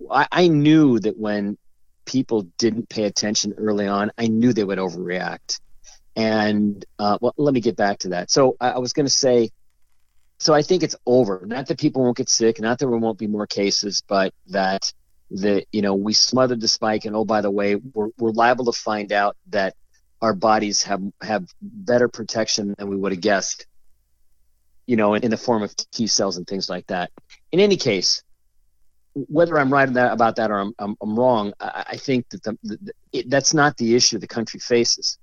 [0.09, 1.59] I, I knew that when
[2.05, 5.59] people didn't pay attention early on, I knew they would overreact.
[6.15, 8.31] And uh, well, let me get back to that.
[8.31, 9.51] So I, I was going to say
[10.43, 11.45] so I think it's over.
[11.45, 14.91] Not that people won't get sick, not that there won't be more cases, but that
[15.31, 18.65] the you know we smothered the spike, and oh by the way, we're we're liable
[18.65, 19.73] to find out that
[20.21, 23.67] our bodies have have better protection than we would have guessed.
[24.85, 27.09] You know, in, in the form of T cells and things like that.
[27.53, 28.21] In any case,
[29.13, 32.57] whether I'm right about that or I'm, I'm, I'm wrong, I, I, think that the,
[32.63, 35.19] the, it, that's not the issue the country faces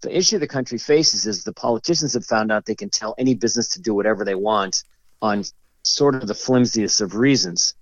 [0.00, 3.34] the issue the country faces is the politicians have found out they can tell any
[3.34, 4.84] business to do whatever they want
[5.20, 5.44] on
[5.82, 7.74] sort of the flimsiest of reasons.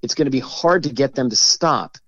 [0.00, 1.98] It's going to be hard to get them to stop.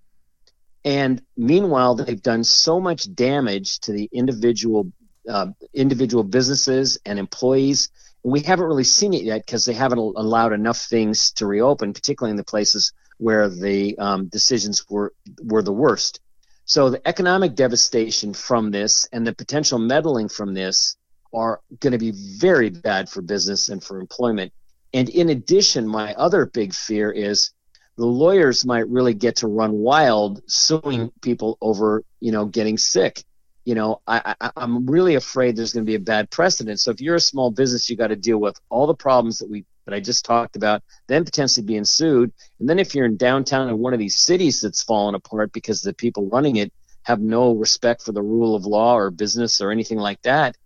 [0.85, 4.93] And meanwhile, they've done so much damage to the individual
[5.29, 7.89] uh, individual businesses and employees.
[8.23, 12.33] We haven't really seen it yet because they haven't allowed enough things to reopen, particularly
[12.33, 16.21] in the places where the um, decisions were were the worst.
[16.67, 20.97] So the economic devastation from this and the potential meddling from this
[21.33, 24.53] are going to be very bad for business and for employment.
[24.95, 27.51] And in addition, my other big fear is
[27.97, 33.23] the lawyers might really get to run wild suing people over, you know, getting sick.
[33.65, 36.81] You know, I, I, I'm really afraid there's going to be a bad precedent.
[36.81, 39.51] So if you're a small business, you got to deal with all the problems that
[39.51, 42.33] we that I just talked about, then potentially being sued.
[42.59, 45.83] And then if you're in downtown in one of these cities that's fallen apart because
[45.83, 49.71] the people running it have no respect for the rule of law or business or
[49.71, 50.57] anything like that.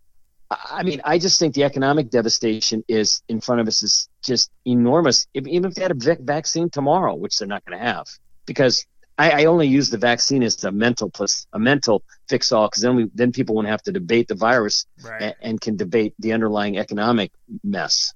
[0.50, 4.50] I mean, I just think the economic devastation is in front of us is just
[4.64, 5.26] enormous.
[5.34, 8.06] If, even if they had a vaccine tomorrow, which they're not going to have,
[8.46, 8.86] because
[9.18, 12.82] I, I, only use the vaccine as a mental plus a mental fix all, because
[12.82, 15.20] then we then people won't have to debate the virus right.
[15.20, 18.14] and, and can debate the underlying economic mess.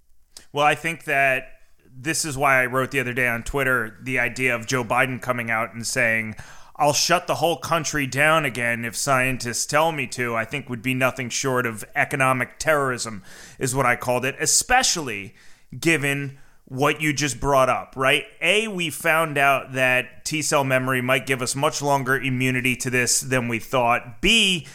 [0.53, 1.49] Well, I think that
[1.95, 5.21] this is why I wrote the other day on Twitter the idea of Joe Biden
[5.21, 6.37] coming out and saying,
[6.77, 10.83] I'll shut the whole country down again if scientists tell me to, I think would
[10.83, 13.23] be nothing short of economic terrorism,
[13.59, 15.35] is what I called it, especially
[15.79, 18.25] given what you just brought up, right?
[18.41, 22.91] A, we found out that T cell memory might give us much longer immunity to
[22.91, 24.23] this than we thought.
[24.23, 24.67] B,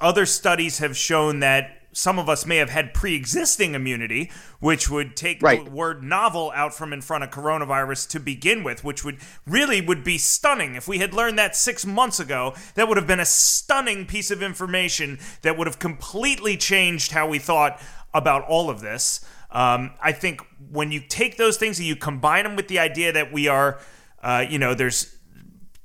[0.00, 4.30] other studies have shown that some of us may have had pre-existing immunity,
[4.60, 5.64] which would take right.
[5.64, 9.80] the word novel out from in front of coronavirus to begin with, which would really
[9.80, 10.74] would be stunning.
[10.74, 14.30] If we had learned that six months ago, that would have been a stunning piece
[14.30, 17.80] of information that would have completely changed how we thought
[18.12, 19.24] about all of this.
[19.50, 23.10] Um, I think when you take those things and you combine them with the idea
[23.12, 23.80] that we are,
[24.22, 25.16] uh, you know, there's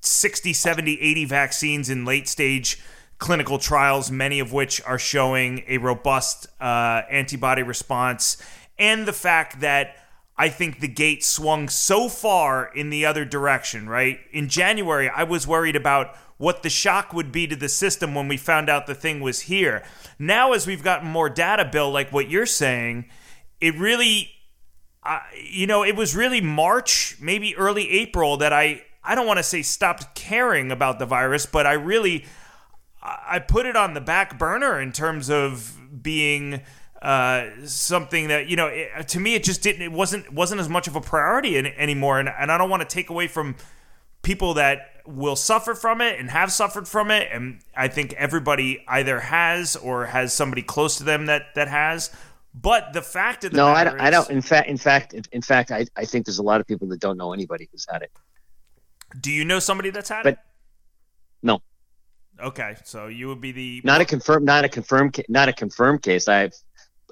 [0.02, 2.82] 60, 70, 80 vaccines in late stage
[3.22, 8.42] clinical trials, many of which are showing a robust uh, antibody response,
[8.80, 9.96] and the fact that
[10.38, 14.20] I think the gate swung so far in the other direction, right?
[14.32, 18.28] In January, I was worried about what the shock would be to the system when
[18.28, 19.84] we found out the thing was here.
[20.18, 23.06] Now, as we've gotten more data, Bill, like what you're saying,
[23.60, 24.32] it really,
[25.04, 29.38] uh, you know, it was really March, maybe early April that I, I don't want
[29.38, 32.26] to say stopped caring about the virus, but I really
[33.04, 36.62] I put it on the back burner in terms of being
[37.02, 40.70] uh, something that you know it, to me it just didn't it wasn't wasn't as
[40.70, 42.20] much of a priority in, anymore.
[42.20, 43.56] And, and I don't want to take away from
[44.22, 47.28] people that will suffer from it and have suffered from it.
[47.32, 52.12] And I think everybody either has or has somebody close to them that that has.
[52.54, 55.16] But the fact of the no I don't, is, I don't in fact in fact
[55.32, 57.88] in fact I, I think there's a lot of people that don't know anybody who's
[57.92, 58.12] had it.
[59.20, 60.40] Do you know somebody that's had but, it
[62.41, 66.01] Okay, so you would be the not a confirmed, not a confirmed, not a confirmed
[66.01, 66.27] case.
[66.27, 66.54] I have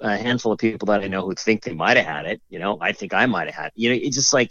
[0.00, 2.42] a handful of people that I know who think they might have had it.
[2.48, 3.66] You know, I think I might have had.
[3.66, 3.72] It.
[3.76, 4.50] You know, it's just like,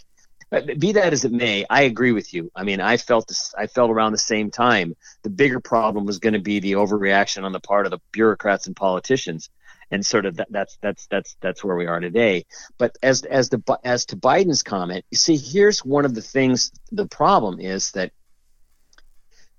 [0.78, 2.50] be that as it may, I agree with you.
[2.56, 3.54] I mean, I felt this.
[3.58, 4.96] I felt around the same time.
[5.22, 8.66] The bigger problem was going to be the overreaction on the part of the bureaucrats
[8.66, 9.50] and politicians,
[9.90, 12.46] and sort of that, that's that's that's that's where we are today.
[12.78, 16.72] But as as the as to Biden's comment, you see, here's one of the things.
[16.90, 18.12] The problem is that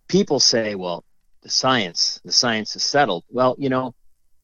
[0.07, 1.05] people say, well,
[1.41, 3.23] the science, the science is settled.
[3.30, 3.95] Well, you know,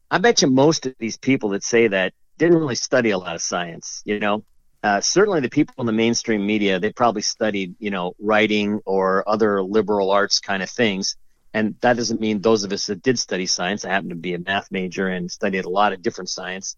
[0.10, 3.36] I bet you most of these people that say that didn't really study a lot
[3.36, 4.02] of science.
[4.06, 4.44] You know,
[4.84, 9.28] uh, certainly the people in the mainstream media, they probably studied, you know, writing or
[9.28, 11.18] other liberal arts kind of things.
[11.54, 14.34] And that doesn't mean those of us that did study science, I happen to be
[14.34, 16.78] a math major and studied a lot of different science.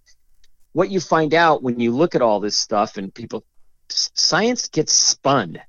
[0.71, 3.43] What you find out when you look at all this stuff and people,
[3.89, 5.60] science gets spun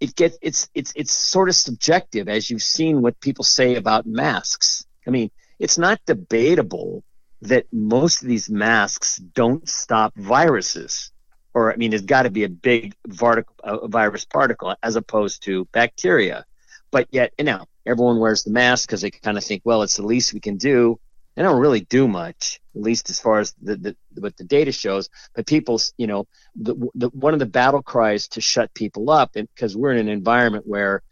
[0.00, 4.06] it gets it's it's it's sort of subjective as you've seen what people say about
[4.06, 4.86] masks.
[5.06, 7.04] I mean, it's not debatable
[7.42, 11.12] that most of these masks don't stop viruses.
[11.52, 16.44] Or I mean, there's got to be a big virus particle as opposed to bacteria.
[16.90, 19.96] But yet, you know, everyone wears the mask because they kind of think, well, it's
[19.96, 20.98] the least we can do
[21.40, 24.72] they don't really do much, at least as far as the, the what the data
[24.72, 25.08] shows.
[25.34, 29.32] But people, you know, the, the, one of the battle cries to shut people up,
[29.32, 31.02] because we're in an environment where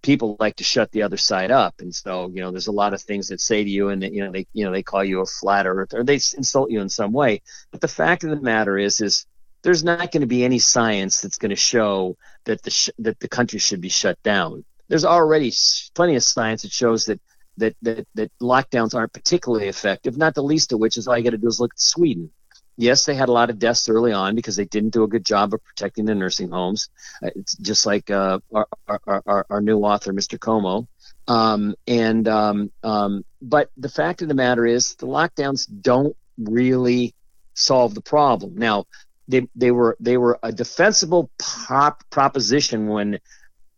[0.00, 2.94] people like to shut the other side up, and so you know, there's a lot
[2.94, 5.04] of things that say to you, and that, you know, they you know they call
[5.04, 7.42] you a flat earth or they insult you in some way.
[7.70, 9.26] But the fact of the matter is, is
[9.60, 13.20] there's not going to be any science that's going to show that the sh- that
[13.20, 14.64] the country should be shut down.
[14.88, 15.52] There's already
[15.94, 17.20] plenty of science that shows that
[17.58, 21.24] that, that, that lockdowns aren't particularly effective, not the least of which is all you
[21.24, 22.30] got to do is look at Sweden.
[22.78, 25.24] Yes, they had a lot of deaths early on because they didn't do a good
[25.24, 26.90] job of protecting the nursing homes.
[27.22, 30.38] Uh, it's just like uh, our, our, our, our, new author, Mr.
[30.38, 30.86] Cuomo.
[31.26, 37.14] Um, and um, um, but the fact of the matter is, the lockdowns don't really
[37.54, 38.56] solve the problem.
[38.56, 38.84] Now,
[39.26, 43.18] they, they were they were a defensible pop proposition when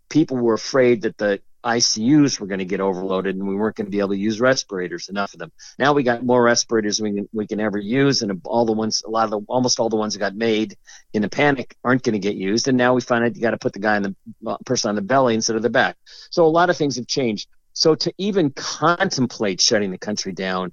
[0.09, 3.87] people were afraid that the ICUs were going to get overloaded and we weren't going
[3.87, 5.51] to be able to use respirators enough of them.
[5.79, 9.03] Now we got more respirators we can we can ever use, and all the ones,
[9.07, 10.77] a lot of the, almost all the ones that got made
[11.13, 12.69] in a panic aren't going to get used.
[12.69, 14.17] And now we find out you got to put the guy in the
[14.47, 15.97] uh, person on the belly instead of the back.
[16.31, 17.49] So a lot of things have changed.
[17.73, 20.73] So to even contemplate shutting the country down,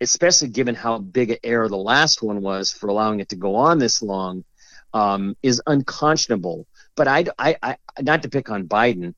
[0.00, 3.56] especially given how big an error the last one was for allowing it to go
[3.56, 4.44] on this long,
[4.92, 6.66] um, is unconscionable.
[6.94, 9.14] But I, I, I, not to pick on Biden.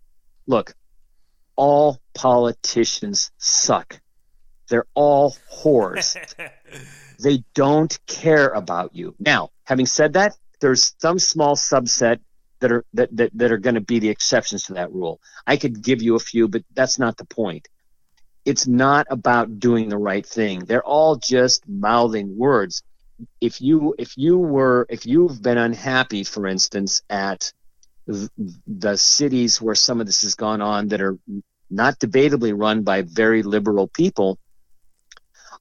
[0.47, 0.75] Look,
[1.59, 4.01] all politicians suck.
[4.69, 6.17] They're all whores.
[7.19, 9.15] they don't care about you.
[9.19, 12.21] Now, having said that, there's some small subset
[12.61, 15.21] that are that, that, that are going to be the exceptions to that rule.
[15.47, 17.69] I could give you a few, but that's not the point.
[18.45, 20.61] It's not about doing the right thing.
[20.61, 22.83] They're all just mouthing words.
[23.41, 27.53] If you if you were if you've been unhappy, for instance, at
[28.09, 31.19] the cities where some of this has gone on that are
[31.71, 34.39] not debatably run by very liberal people,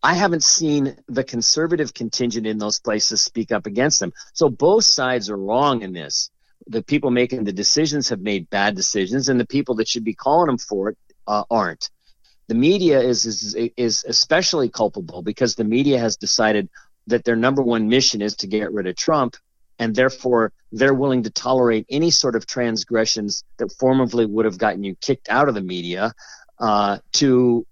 [0.03, 4.13] I haven't seen the conservative contingent in those places speak up against them.
[4.33, 6.29] So both sides are wrong in this.
[6.67, 10.13] The people making the decisions have made bad decisions, and the people that should be
[10.13, 11.89] calling them for it uh, aren't.
[12.47, 16.69] the media is, is is especially culpable because the media has decided
[17.07, 19.35] that their number one mission is to get rid of Trump,
[19.79, 24.83] and therefore they're willing to tolerate any sort of transgressions that formerly would have gotten
[24.83, 26.13] you kicked out of the media
[26.59, 27.65] uh, to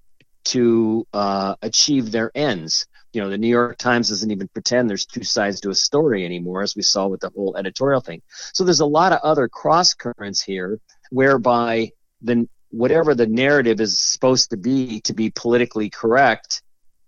[0.46, 2.86] to uh, achieve their ends.
[3.14, 6.26] You know, the New York Times doesn't even pretend there's two sides to a story
[6.26, 8.22] anymore, as we saw with the whole editorial thing.
[8.54, 10.80] So there's a lot of other cross currents here,
[11.10, 11.92] whereby
[12.22, 16.62] the whatever the narrative is supposed to be to be politically correct,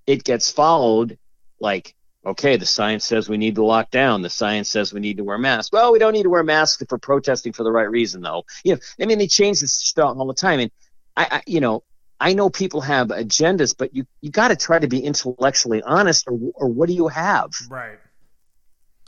[0.06, 1.20] it gets followed
[1.60, 1.94] like
[2.28, 4.22] okay, the science says we need to lock down.
[4.22, 5.72] The science says we need to wear masks.
[5.72, 8.44] Well, we don't need to wear masks if we're protesting for the right reason, though.
[8.64, 10.60] You know, I mean, they change this stuff all the time.
[10.60, 10.72] And
[11.16, 11.84] I, I you know,
[12.20, 16.28] I know people have agendas, but you you got to try to be intellectually honest,
[16.28, 17.52] or or what do you have?
[17.70, 18.00] Right,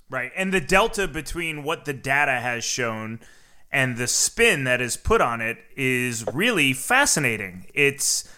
[0.09, 0.32] right.
[0.36, 3.20] And the delta between what the data has shown
[3.72, 7.65] and the spin that is put on it is really fascinating.
[7.74, 8.32] It's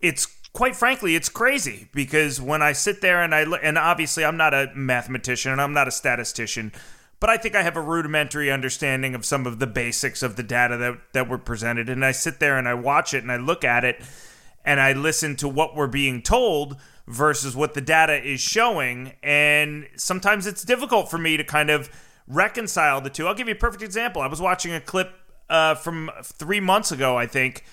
[0.00, 4.38] it's quite frankly it's crazy because when I sit there and I and obviously I'm
[4.38, 6.72] not a mathematician and I'm not a statistician,
[7.20, 10.42] but I think I have a rudimentary understanding of some of the basics of the
[10.42, 13.36] data that that were presented and I sit there and I watch it and I
[13.36, 14.00] look at it
[14.64, 16.76] and I listen to what we're being told
[17.06, 21.90] versus what the data is showing and sometimes it's difficult for me to kind of
[22.28, 23.26] reconcile the two.
[23.26, 24.22] I'll give you a perfect example.
[24.22, 25.12] I was watching a clip
[25.50, 27.64] uh, from three months ago, I think,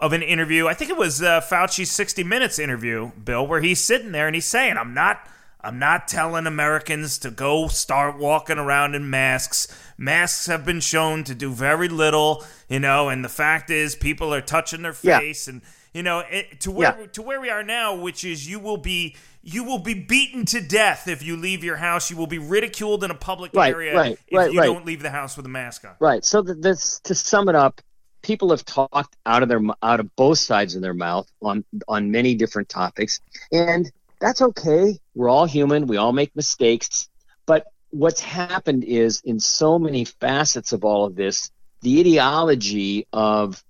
[0.00, 0.68] of an interview.
[0.68, 4.34] I think it was uh, Fauci's 60 Minutes interview, Bill, where he's sitting there and
[4.34, 5.26] he's saying, "I'm not."
[5.60, 9.66] I'm not telling Americans to go start walking around in masks.
[9.98, 14.32] Masks have been shown to do very little, you know, and the fact is people
[14.32, 15.54] are touching their face yeah.
[15.54, 17.06] and you know, it, to where yeah.
[17.06, 20.60] to where we are now, which is you will be you will be beaten to
[20.60, 22.10] death if you leave your house.
[22.10, 24.66] You will be ridiculed in a public right, area right, if right, you right.
[24.66, 25.94] don't leave the house with a mask on.
[25.98, 26.24] Right.
[26.24, 27.80] So this to sum it up,
[28.22, 32.10] people have talked out of their out of both sides of their mouth on on
[32.10, 33.20] many different topics,
[33.52, 33.90] and
[34.20, 34.98] that's okay.
[35.14, 35.86] We're all human.
[35.86, 37.08] We all make mistakes.
[37.46, 41.50] But what's happened is in so many facets of all of this,
[41.82, 43.62] the ideology of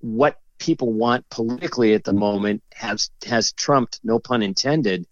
[0.00, 5.06] what people want politically at the moment has has trumped, no pun intended,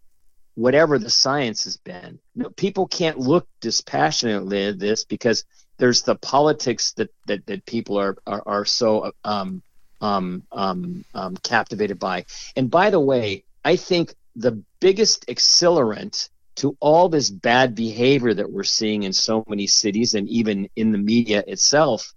[0.55, 2.19] whatever the science has been.
[2.35, 5.45] No, people can't look dispassionately at this because
[5.79, 9.63] there's the politics that that, that people are are, are so um,
[10.01, 12.25] um, um, um, captivated by.
[12.57, 18.51] And by the way, I think the biggest accelerant to all this bad behavior that
[18.51, 22.13] we're seeing in so many cities and even in the media itself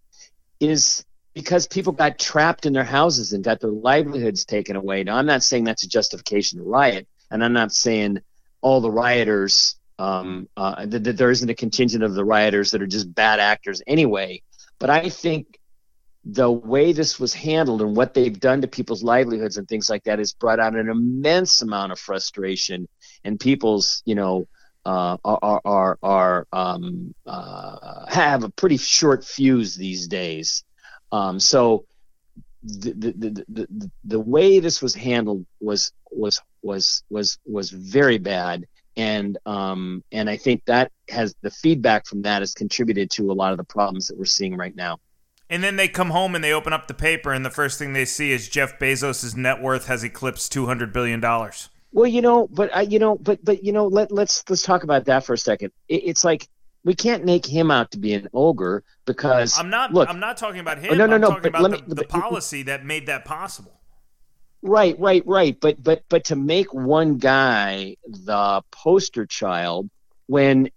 [0.59, 5.03] is because people got trapped in their houses and got their livelihoods taken away.
[5.03, 8.19] Now, I'm not saying that's a justification to riot, and I'm not saying
[8.61, 12.81] all the rioters um, uh, that, that there isn't a contingent of the rioters that
[12.81, 14.41] are just bad actors anyway.
[14.79, 15.59] But I think
[16.25, 20.03] the way this was handled and what they've done to people's livelihoods and things like
[20.05, 22.87] that has brought out an immense amount of frustration
[23.23, 24.47] and people's, you know,
[24.83, 30.63] uh, are are are um, uh, have a pretty short fuse these days.
[31.11, 31.85] Um, so
[32.63, 38.17] the, the, the, the, the way this was handled was was was was was very
[38.17, 38.65] bad
[38.97, 43.33] and um, and I think that has the feedback from that has contributed to a
[43.33, 44.97] lot of the problems that we're seeing right now.
[45.49, 47.93] And then they come home and they open up the paper, and the first thing
[47.93, 51.69] they see is Jeff Bezos' net worth has eclipsed two hundred billion dollars.
[51.91, 54.83] Well, you know, but I, you know, but but you know, let let's let's talk
[54.83, 55.71] about that for a second.
[55.89, 56.47] It, it's like
[56.85, 59.93] we can't make him out to be an ogre because I'm not.
[59.93, 60.93] Look, I'm not talking about him.
[60.93, 61.29] Oh, no, no, I'm no.
[61.29, 63.80] Talking about me, the, the policy that made that possible.
[64.61, 65.59] Right, right, right.
[65.59, 69.89] But but but to make one guy the poster child
[70.27, 70.69] when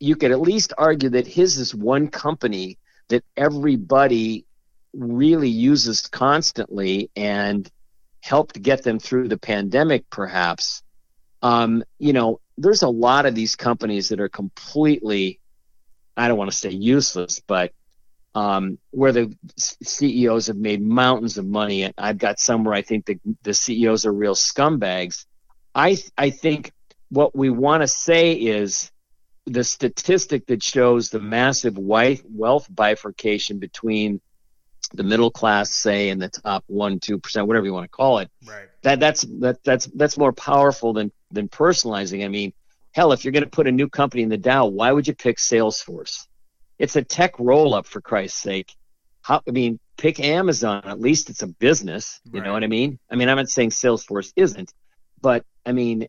[0.00, 4.44] you could at least argue that his is one company that everybody
[4.92, 7.70] really uses constantly and
[8.20, 10.82] helped get them through the pandemic perhaps
[11.42, 15.40] um, you know there's a lot of these companies that are completely
[16.16, 17.72] i don't want to say useless but
[18.34, 21.82] um, where the CEOs have made mountains of money.
[21.82, 25.26] And I've got some where I think the, the CEOs are real scumbags.
[25.74, 26.72] I I think
[27.08, 28.90] what we want to say is
[29.46, 34.20] the statistic that shows the massive wealth bifurcation between
[34.94, 38.18] the middle class, say, and the top one, two percent, whatever you want to call
[38.18, 38.30] it.
[38.46, 38.68] Right.
[38.82, 42.24] That that's that that's that's more powerful than than personalizing.
[42.24, 42.52] I mean,
[42.92, 45.14] hell, if you're going to put a new company in the Dow, why would you
[45.14, 46.26] pick Salesforce?
[46.78, 48.74] It's a tech roll up for Christ's sake.
[49.22, 50.82] How, I mean, pick Amazon.
[50.84, 52.20] At least it's a business.
[52.24, 52.46] You right.
[52.46, 52.98] know what I mean?
[53.10, 54.72] I mean, I'm not saying Salesforce isn't,
[55.20, 56.08] but I mean,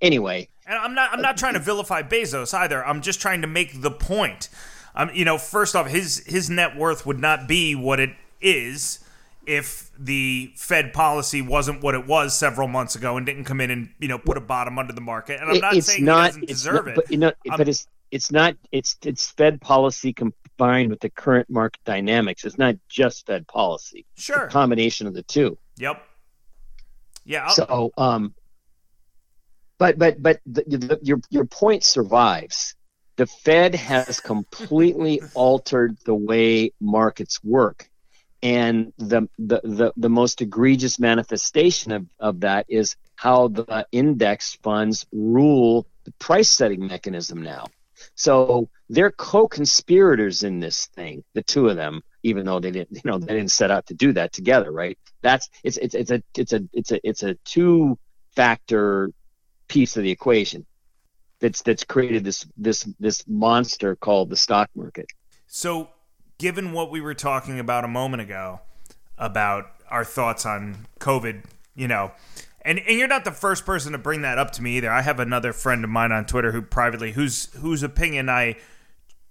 [0.00, 0.48] anyway.
[0.66, 1.12] And I'm not.
[1.12, 2.84] I'm not trying to vilify Bezos either.
[2.84, 4.48] I'm just trying to make the point.
[4.94, 9.00] Um, you know, first off, his his net worth would not be what it is
[9.46, 13.70] if the Fed policy wasn't what it was several months ago and didn't come in
[13.70, 15.40] and you know put a bottom under the market.
[15.40, 16.94] And I'm not it's saying not, he doesn't deserve not, it.
[16.96, 21.48] But, you know, but it's it's not it's it's Fed policy combined with the current
[21.50, 22.44] market dynamics.
[22.44, 24.06] It's not just Fed policy.
[24.16, 24.44] sure.
[24.44, 25.58] It's a combination of the two.
[25.78, 26.02] Yep.
[27.24, 27.44] Yeah.
[27.46, 28.34] I'll- So, um,
[29.78, 32.74] but but but the, the, your your point survives.
[33.16, 37.88] The Fed has completely altered the way markets work,
[38.42, 44.58] and the the the, the most egregious manifestation of, of that is how the index
[44.62, 47.64] funds rule the price setting mechanism now.
[48.16, 53.02] So they're co-conspirators in this thing, the two of them, even though they didn't, you
[53.04, 54.98] know, they didn't set out to do that together, right?
[55.22, 57.98] That's it's it's it's a it's a it's a it's a two
[58.34, 59.10] factor
[59.68, 60.66] piece of the equation
[61.40, 65.06] that's that's created this this this monster called the stock market.
[65.46, 65.90] So,
[66.38, 68.60] given what we were talking about a moment ago
[69.18, 71.44] about our thoughts on COVID,
[71.74, 72.12] you know,
[72.66, 74.90] and, and you're not the first person to bring that up to me either.
[74.90, 78.56] I have another friend of mine on Twitter who privately whose whose opinion I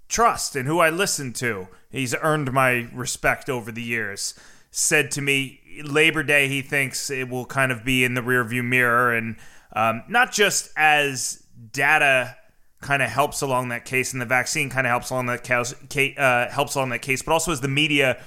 [0.08, 1.68] trust and who I listen to.
[1.90, 4.34] He's earned my respect over the years.
[4.72, 8.64] Said to me, Labor Day, he thinks it will kind of be in the rearview
[8.64, 9.36] mirror, and
[9.74, 12.38] um, not just as data
[12.82, 15.74] kind of helps along that case, and the vaccine kind of helps along that case,
[16.18, 18.22] uh, helps along that case, but also as the media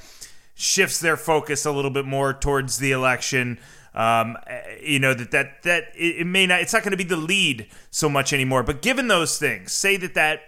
[0.55, 3.59] shifts their focus a little bit more towards the election.
[3.99, 4.37] Um,
[4.81, 6.61] you know that that that it, it may not.
[6.61, 8.63] It's not going to be the lead so much anymore.
[8.63, 10.43] But given those things, say that that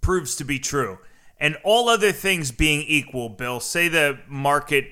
[0.00, 0.98] proves to be true,
[1.40, 4.86] and all other things being equal, Bill, say the market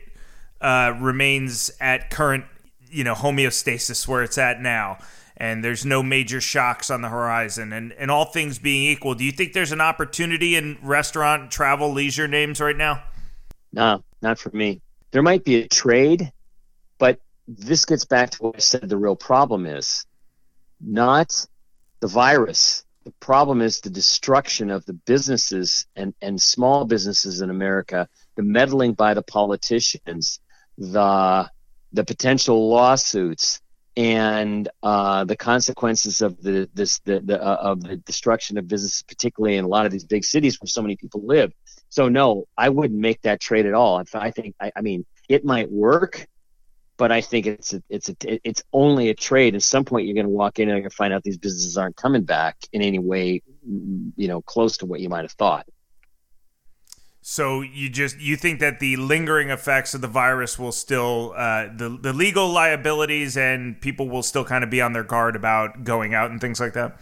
[0.61, 2.45] uh, remains at current,
[2.91, 4.99] you know, homeostasis where it's at now,
[5.37, 9.23] and there's no major shocks on the horizon, and and all things being equal, do
[9.23, 13.01] you think there's an opportunity in restaurant, travel, leisure names right now?
[13.73, 14.81] No, not for me.
[15.13, 16.33] There might be a trade,
[16.99, 17.21] but
[17.59, 20.07] this gets back to what I said the real problem is
[20.81, 21.47] not
[22.01, 22.85] the virus.
[23.05, 28.43] The problem is the destruction of the businesses and, and small businesses in America, the
[28.43, 30.41] meddling by the politicians,
[30.79, 31.51] the
[31.93, 33.61] the potential lawsuits,
[33.97, 39.03] and uh, the consequences of the this the, the uh, of the destruction of businesses,
[39.03, 41.53] particularly in a lot of these big cities where so many people live.
[41.89, 44.03] So no, I wouldn't make that trade at all.
[44.15, 46.29] I think I, I mean it might work,
[47.01, 48.15] but I think it's a, it's a,
[48.47, 49.55] it's only a trade.
[49.55, 51.39] At some point, you're going to walk in and you're going to find out these
[51.39, 55.33] businesses aren't coming back in any way, you know, close to what you might have
[55.33, 55.67] thought.
[57.23, 61.69] So you just you think that the lingering effects of the virus will still uh,
[61.75, 65.85] the the legal liabilities and people will still kind of be on their guard about
[65.85, 67.01] going out and things like that.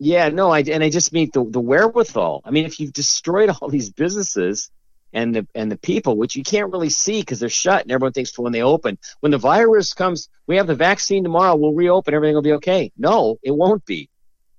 [0.00, 2.42] Yeah, no, I and I just mean the the wherewithal.
[2.44, 4.68] I mean, if you've destroyed all these businesses
[5.12, 8.12] and the and the people, which you can't really see because they're shut, and everyone
[8.12, 12.14] thinks when they open, when the virus comes, we have the vaccine tomorrow, we'll reopen,
[12.14, 12.92] everything will be okay.
[12.96, 14.08] No, it won't be.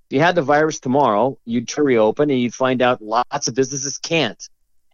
[0.09, 3.97] If you had the virus tomorrow, you'd reopen, and you'd find out lots of businesses
[3.97, 4.49] can't,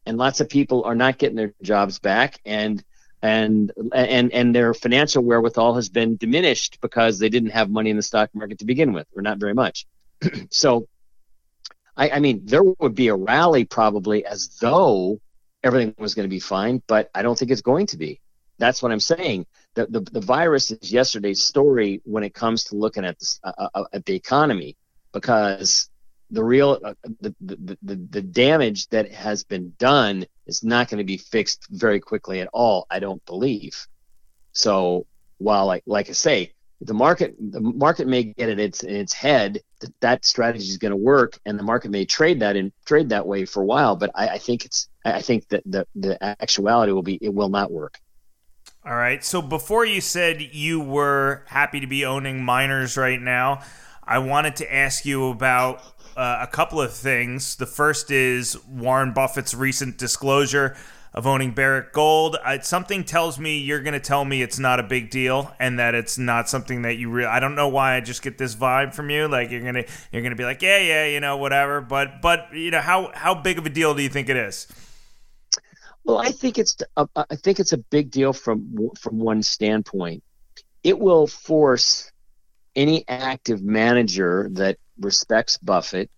[0.06, 2.84] and lots of people are not getting their jobs back, and
[3.24, 7.96] and and and their financial wherewithal has been diminished because they didn't have money in
[7.96, 9.88] the stock market to begin with, or not very much.
[10.52, 10.88] so,
[11.96, 15.20] I, I mean, there would be a rally probably as though
[15.68, 18.20] everything was going to be fine, but I don't think it's going to be.
[18.58, 19.46] That's what I'm saying.
[19.76, 23.68] The, the, the virus is yesterday's story when it comes to looking at, this, uh,
[23.76, 24.76] uh, at the economy
[25.14, 25.90] because
[26.32, 30.98] the real uh, the, the, the, the damage that has been done is not going
[30.98, 33.88] to be fixed very quickly at all, I don't believe.
[34.52, 35.06] So
[35.38, 39.14] while like like I say, the market the market may get it its in its
[39.14, 42.72] head that that strategy is going to work, and the market may trade that and
[42.86, 43.96] trade that way for a while.
[43.96, 47.50] But I, I think it's I think that the the actuality will be it will
[47.50, 48.00] not work.
[48.86, 49.24] All right.
[49.24, 53.62] So before you said you were happy to be owning miners right now,
[54.04, 55.84] I wanted to ask you about
[56.16, 57.58] uh, a couple of things.
[57.58, 60.78] The first is Warren Buffett's recent disclosure
[61.14, 62.38] of owning Barrick Gold.
[62.46, 65.80] Uh, something tells me you're going to tell me it's not a big deal and
[65.80, 67.28] that it's not something that you really.
[67.28, 69.28] I don't know why I just get this vibe from you.
[69.28, 71.82] Like you're gonna you're gonna be like, yeah, yeah, you know, whatever.
[71.82, 74.68] But but you know, how how big of a deal do you think it is?
[76.08, 80.24] Well, I think it's a, I think it's a big deal from from one standpoint.
[80.82, 82.14] It will force
[82.78, 86.10] any active manager that respects Buffett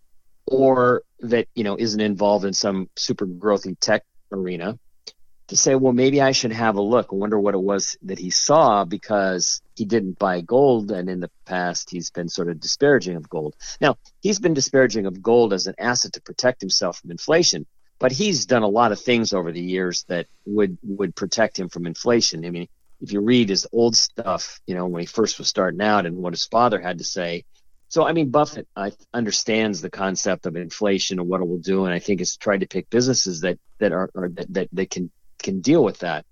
[0.45, 4.77] or that you know isn't involved in some super growthy tech arena
[5.47, 7.07] to say, well, maybe I should have a look.
[7.11, 11.19] I wonder what it was that he saw because he didn't buy gold, and in
[11.19, 13.55] the past he's been sort of disparaging of gold.
[13.81, 17.65] Now he's been disparaging of gold as an asset to protect himself from inflation,
[17.99, 21.69] but he's done a lot of things over the years that would would protect him
[21.69, 22.45] from inflation.
[22.45, 22.67] I mean,
[23.01, 26.17] if you read his old stuff, you know, when he first was starting out and
[26.17, 27.45] what his father had to say.
[27.89, 28.67] So, I mean, Buffett
[29.13, 32.59] understands the concept of inflation and what it will do, and I think has tried
[32.59, 36.25] to pick businesses that that are, are that, that that can can deal with that.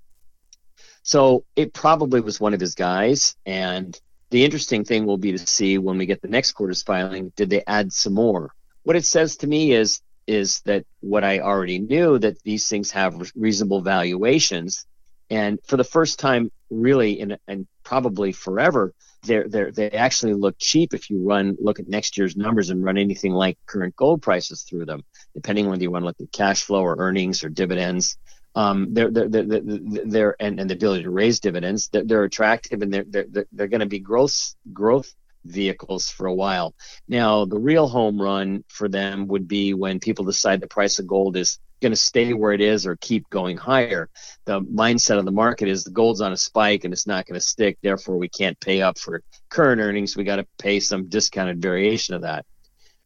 [1.04, 4.00] So it probably was one of his guys, and
[4.30, 7.50] the interesting thing will be to see when we get the next quarter's filing, did
[7.50, 8.54] they add some more?
[8.84, 12.92] What it says to me is is that what I already knew that these things
[12.92, 14.86] have reasonable valuations,
[15.30, 20.56] and for the first time, really, in and probably forever, they're, they're they actually look
[20.60, 24.22] cheap if you run look at next year's numbers and run anything like current gold
[24.22, 25.04] prices through them,
[25.34, 28.18] depending on whether you want to look at cash flow or earnings or dividends.
[28.56, 29.62] Um, they're, they're, they're,
[30.06, 33.68] they're, and, and the ability to raise dividends, they're, they're attractive and they're, they're, they're
[33.68, 35.14] going to be growth, growth
[35.48, 36.76] vehicles for a while.
[37.08, 41.08] Now, the real home run for them would be when people decide the price of
[41.08, 44.10] gold is going to stay where it is or keep going higher.
[44.46, 47.40] The mindset of the market is the gold's on a spike and it's not going
[47.40, 47.78] to stick.
[47.82, 50.18] Therefore, we can't pay up for current earnings.
[50.18, 52.46] We got to pay some discounted variation of that.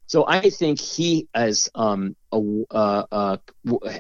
[0.08, 3.38] So I think he has um, a, uh, uh,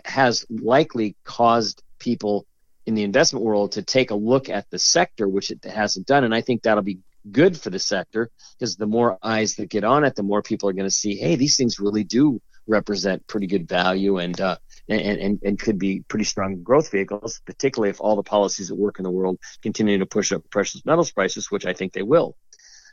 [0.03, 2.45] has likely caused people
[2.85, 6.23] in the investment world to take a look at the sector, which it hasn't done,
[6.23, 9.83] and I think that'll be good for the sector because the more eyes that get
[9.83, 13.25] on it, the more people are going to see, hey, these things really do represent
[13.27, 14.57] pretty good value and, uh,
[14.87, 18.75] and, and, and could be pretty strong growth vehicles, particularly if all the policies that
[18.75, 22.03] work in the world continue to push up precious metals prices, which I think they
[22.03, 22.35] will.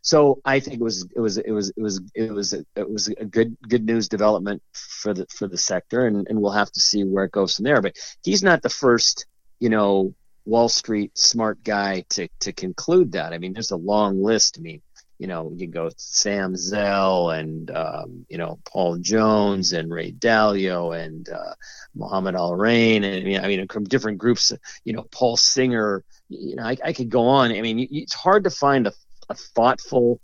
[0.02, 3.08] So I think it was it was it was it was it was it was
[3.08, 6.80] a good good news development for the for the sector, and, and we'll have to
[6.80, 7.82] see where it goes from there.
[7.82, 9.26] But he's not the first,
[9.58, 10.14] you know,
[10.48, 13.34] Wall Street smart guy to to conclude that.
[13.34, 14.56] I mean, there's a long list.
[14.58, 14.80] I mean,
[15.18, 20.98] you know, you go Sam Zell and um, you know Paul Jones and Ray Dalio
[20.98, 21.54] and uh,
[21.94, 24.52] Mohamed El-Erian and I mean, I mean from different groups.
[24.84, 26.02] You know, Paul Singer.
[26.30, 27.52] You know, I, I could go on.
[27.52, 28.92] I mean, it's hard to find a,
[29.28, 30.20] a thoughtful,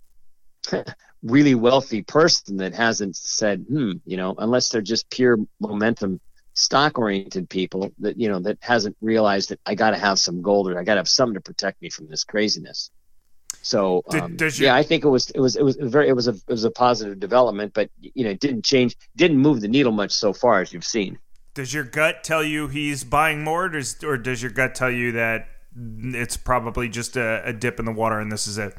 [1.23, 6.21] really wealthy person that hasn't said, hmm, you know, unless they're just pure momentum
[6.55, 10.41] stock oriented people that you know that hasn't realized that I got to have some
[10.41, 12.91] gold or I got to have something to protect me from this craziness.
[13.63, 16.29] So um, Did, yeah, I think it was it was it was very it was
[16.29, 19.69] a it was a positive development, but you know it didn't change didn't move the
[19.69, 21.19] needle much so far as you've seen.
[21.55, 24.91] Does your gut tell you he's buying more, or does, or does your gut tell
[24.91, 25.47] you that
[25.77, 28.77] it's probably just a, a dip in the water and this is it?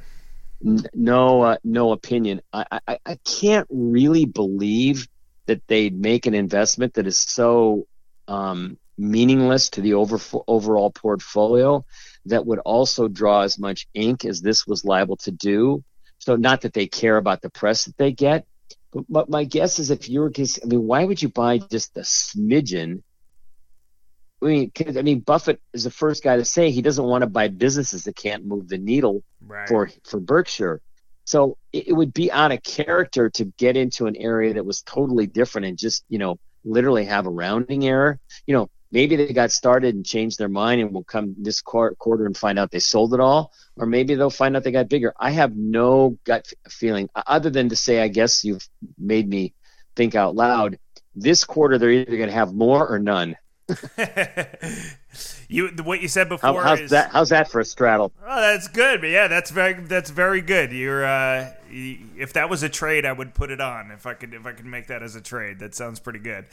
[0.62, 2.42] No, uh, no opinion.
[2.54, 5.08] I, I I can't really believe
[5.48, 7.88] that they'd make an investment that is so
[8.28, 11.86] um, meaningless to the over, overall portfolio
[12.26, 15.84] that would also draw as much ink as this was liable to do.
[16.20, 18.48] So, not that they care about the press that they get,
[18.92, 21.98] but, but my guess is if you were, I mean, why would you buy just
[21.98, 23.04] a smidgen?
[24.42, 27.28] I mean, I mean, Buffett is the first guy to say he doesn't want to
[27.28, 29.68] buy businesses that can't move the needle right.
[29.68, 30.82] for for Berkshire.
[31.26, 35.28] So it, would be on a character to get into an area that was totally
[35.28, 38.20] different and just, you know, literally have a rounding error.
[38.46, 42.26] You know, maybe they got started and changed their mind and will come this quarter
[42.26, 45.14] and find out they sold it all or maybe they'll find out they got bigger
[45.20, 48.68] i have no gut feeling other than to say i guess you've
[48.98, 49.54] made me
[49.96, 50.80] think out loud
[51.14, 53.36] this quarter they're either going to have more or none
[55.48, 58.12] you what you said before How, how's is, that how's that for a straddle?
[58.24, 60.72] Oh that's good but yeah that's very that's very good.
[60.72, 64.34] You're uh if that was a trade i would put it on if i could
[64.34, 65.60] if i could make that as a trade.
[65.60, 66.46] That sounds pretty good.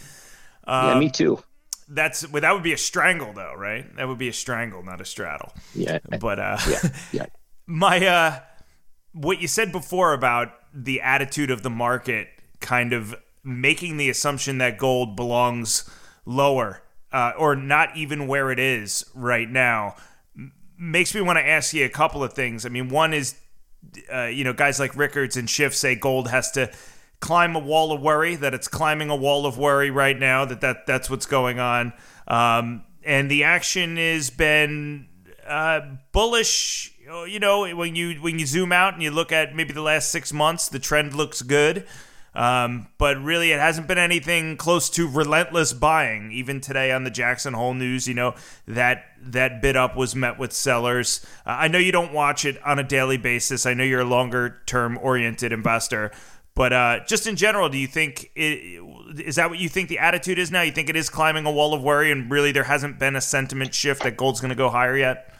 [0.64, 1.42] Um, yeah me um, too.
[1.88, 3.94] that's well, that would be a strangle though right?
[3.96, 5.52] That would be a strangle not a straddle.
[5.74, 5.98] Yeah.
[6.18, 6.80] But uh yeah
[7.12, 7.26] yeah.
[7.66, 8.40] my uh
[9.12, 12.28] what you said before about the attitude of the market
[12.60, 15.90] kind of making the assumption that gold belongs
[16.24, 16.82] lower
[17.12, 19.96] uh, or not even where it is right now,
[20.78, 22.66] makes me want to ask you a couple of things.
[22.66, 23.34] I mean, one is,
[24.12, 26.70] uh, you know, guys like Rickards and Schiff say gold has to
[27.20, 30.60] climb a wall of worry, that it's climbing a wall of worry right now, that,
[30.60, 31.92] that that's what's going on.
[32.26, 35.08] Um, and the action has been
[35.46, 35.80] uh,
[36.12, 36.88] bullish.
[37.04, 40.10] You know, when you when you zoom out and you look at maybe the last
[40.10, 41.86] six months, the trend looks good.
[42.34, 46.32] Um, but really, it hasn't been anything close to relentless buying.
[46.32, 48.34] Even today on the Jackson Hole News, you know
[48.66, 51.24] that that bid up was met with sellers.
[51.46, 53.66] Uh, I know you don't watch it on a daily basis.
[53.66, 56.10] I know you're a longer term oriented investor,
[56.54, 58.82] but uh, just in general, do you think it,
[59.24, 60.62] is that what you think the attitude is now?
[60.62, 63.20] You think it is climbing a wall of worry, and really there hasn't been a
[63.20, 65.31] sentiment shift that gold's going to go higher yet?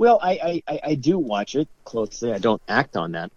[0.00, 2.32] Well, I, I, I do watch it closely.
[2.32, 3.30] I don't act on that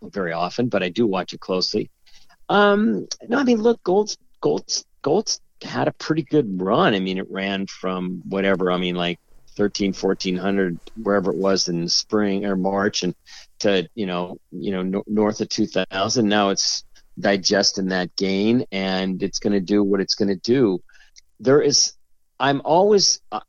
[0.00, 1.90] very often, but I do watch it closely.
[2.48, 6.94] Um, no, I mean, look, gold's gold's gold's had a pretty good run.
[6.94, 9.20] I mean, it ran from whatever, I mean, like
[9.56, 13.14] 13, 1400, wherever it was in spring or March and
[13.58, 16.26] to, you know, you know, no, north of 2000.
[16.26, 16.82] Now it's
[17.20, 20.82] digesting that gain and it's going to do what it's going to do.
[21.40, 21.92] There is,
[22.40, 23.40] I'm always, uh,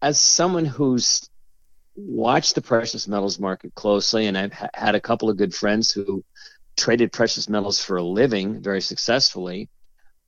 [0.00, 1.28] as someone who's
[1.94, 5.90] watched the precious metals market closely, and I've ha- had a couple of good friends
[5.90, 6.24] who
[6.76, 9.68] traded precious metals for a living very successfully.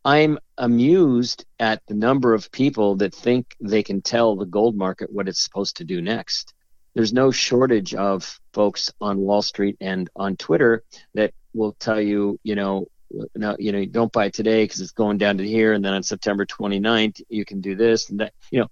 [0.05, 5.11] I'm amused at the number of people that think they can tell the gold market
[5.11, 6.53] what it's supposed to do next.
[6.95, 10.85] There's no shortage of folks on Wall Street and on Twitter
[11.15, 12.87] that will tell you, you know,
[13.35, 16.03] no, you know, don't buy today because it's going down to here, and then on
[16.03, 18.35] September 29th you can do this and that.
[18.51, 18.69] You know,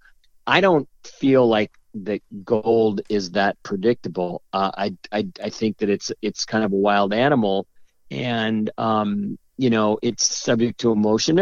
[0.46, 4.42] I don't feel like that gold is that predictable.
[4.52, 7.66] Uh, I, I I think that it's it's kind of a wild animal,
[8.10, 11.36] and um, you know it's subject to emotion.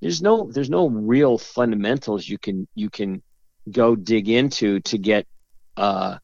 [0.00, 3.22] There's no there's no real fundamentals you can you can
[3.70, 5.26] go dig into to get
[5.76, 6.18] uh,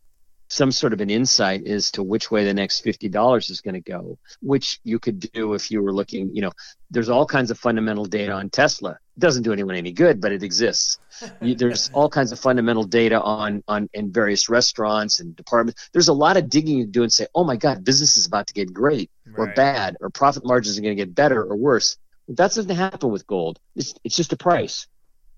[0.50, 3.80] some sort of an insight as to which way the next $50 is going to
[3.80, 6.50] go, which you could do if you were looking, you know,
[6.90, 8.90] there's all kinds of fundamental data on Tesla.
[8.90, 10.98] It doesn't do anyone any good, but it exists.
[11.40, 15.88] there's all kinds of fundamental data on, on in various restaurants and departments.
[15.92, 18.48] There's a lot of digging you do and say, oh my God, business is about
[18.48, 19.54] to get great or right.
[19.54, 21.96] bad, or profit margins are going to get better or worse.
[22.26, 23.60] That doesn't happen with gold.
[23.76, 24.88] It's, it's just a price.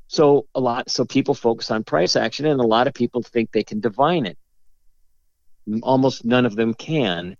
[0.06, 3.52] So a lot, so people focus on price action, and a lot of people think
[3.52, 4.38] they can divine it
[5.82, 7.36] almost none of them can.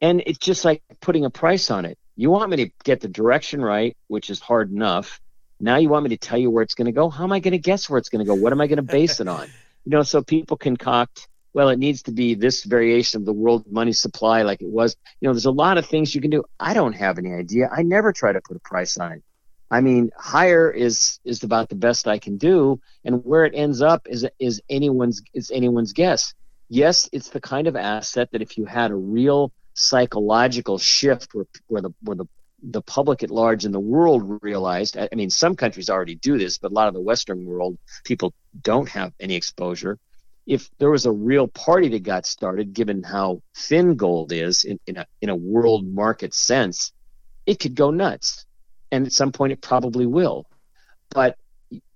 [0.00, 1.98] And it's just like putting a price on it.
[2.16, 5.20] You want me to get the direction right, which is hard enough.
[5.60, 7.10] Now you want me to tell you where it's going to go.
[7.10, 8.34] How am I going to guess where it's going to go?
[8.34, 9.48] What am I going to base it on?
[9.84, 13.64] You know, so people concoct, well, it needs to be this variation of the world
[13.70, 14.94] money supply like it was.
[15.18, 16.44] You know, there's a lot of things you can do.
[16.60, 17.70] I don't have any idea.
[17.74, 19.22] I never try to put a price on it.
[19.70, 23.80] I mean, higher is is about the best I can do, and where it ends
[23.80, 26.34] up is is anyone's is anyone's guess
[26.68, 31.46] yes, it's the kind of asset that if you had a real psychological shift where,
[31.68, 32.26] where the where the
[32.60, 36.58] the public at large in the world realized i mean some countries already do this
[36.58, 39.98] but a lot of the western world people don't have any exposure.
[40.46, 44.80] If there was a real party that got started given how thin gold is in,
[44.86, 46.92] in, a, in a world market sense
[47.46, 48.44] it could go nuts.
[48.90, 50.46] And at some point it probably will.
[51.10, 51.36] But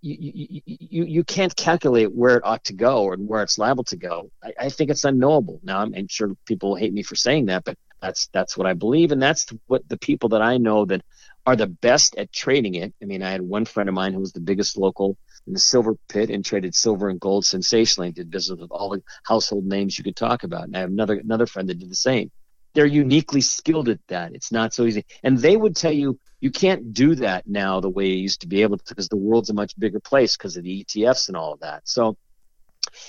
[0.03, 3.96] you, you, you, can't calculate where it ought to go or where it's liable to
[3.96, 4.30] go.
[4.42, 5.61] I, I think it's unknowable.
[5.62, 8.72] Now, I'm, I'm sure people hate me for saying that, but that's that's what I
[8.72, 11.03] believe, and that's what the people that I know that
[11.46, 12.92] are the best at trading it.
[13.00, 15.61] I mean, I had one friend of mine who was the biggest local in the
[15.61, 18.11] silver pit and traded silver and gold sensationally.
[18.11, 20.64] Did business with all the household names you could talk about.
[20.64, 22.30] And I have another another friend that did the same.
[22.75, 24.35] They're uniquely skilled at that.
[24.35, 27.91] It's not so easy, and they would tell you you can't do that now the
[27.91, 30.57] way you used to be able to because the world's a much bigger place because
[30.57, 31.83] of the ETFs and all of that.
[31.85, 32.16] So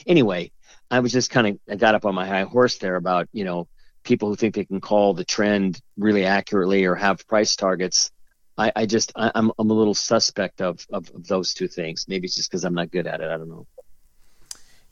[0.06, 0.52] anyway,
[0.92, 3.44] I was just kind of I got up on my high horse there about you
[3.44, 3.68] know
[4.04, 8.12] people who think they can call the trend really accurately or have price targets.
[8.58, 11.68] I, I just I, am I'm, I'm a little suspect of, of, of those two
[11.68, 12.06] things.
[12.08, 13.32] Maybe it's just because I'm not good at it.
[13.32, 13.66] I don't know.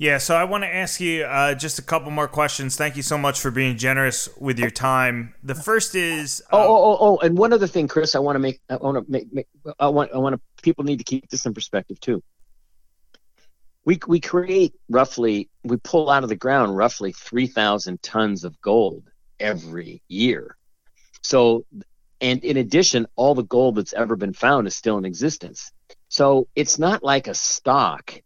[0.02, 2.76] Yeah, so I want to ask you uh, just a couple more questions.
[2.76, 5.36] Thank you so much for being generous with your time.
[5.44, 8.16] The first is uh, oh, oh, oh, oh, and one other thing, Chris.
[8.16, 8.60] I want to make.
[8.68, 9.32] I want to make.
[9.32, 9.48] make
[9.80, 10.12] I want.
[10.12, 10.42] I want to.
[10.64, 12.24] People need to keep this in perspective too.
[13.86, 15.52] We we create roughly.
[15.64, 19.04] We pull out of the ground roughly three thousand tons of gold
[19.40, 20.58] every year.
[21.22, 21.68] So,
[22.20, 25.72] and in addition, all the gold that's ever been found is still in existence.
[26.10, 28.20] So it's not like a stock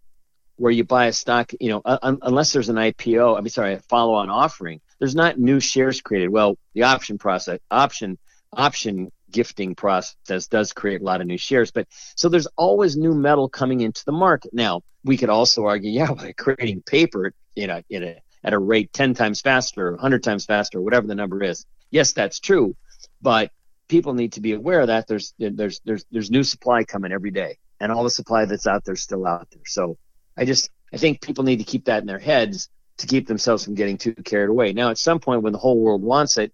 [0.57, 3.73] where you buy a stock, you know, un- unless there's an IPO, I mean, sorry,
[3.73, 6.29] a follow-on offering, there's not new shares created.
[6.29, 8.17] Well, the option process, option,
[8.53, 13.13] option gifting process does create a lot of new shares, but so there's always new
[13.13, 14.53] metal coming into the market.
[14.53, 18.59] Now, we could also argue, yeah, by creating paper, you know, in a, at a
[18.59, 21.65] rate 10 times faster, 100 times faster, whatever the number is.
[21.91, 22.75] Yes, that's true,
[23.21, 23.51] but
[23.87, 27.57] people need to be aware that there's there's there's there's new supply coming every day,
[27.79, 29.61] and all the supply that's out there is still out there.
[29.65, 29.97] So
[30.37, 33.63] I just I think people need to keep that in their heads to keep themselves
[33.63, 34.73] from getting too carried away.
[34.73, 36.53] Now, at some point, when the whole world wants it,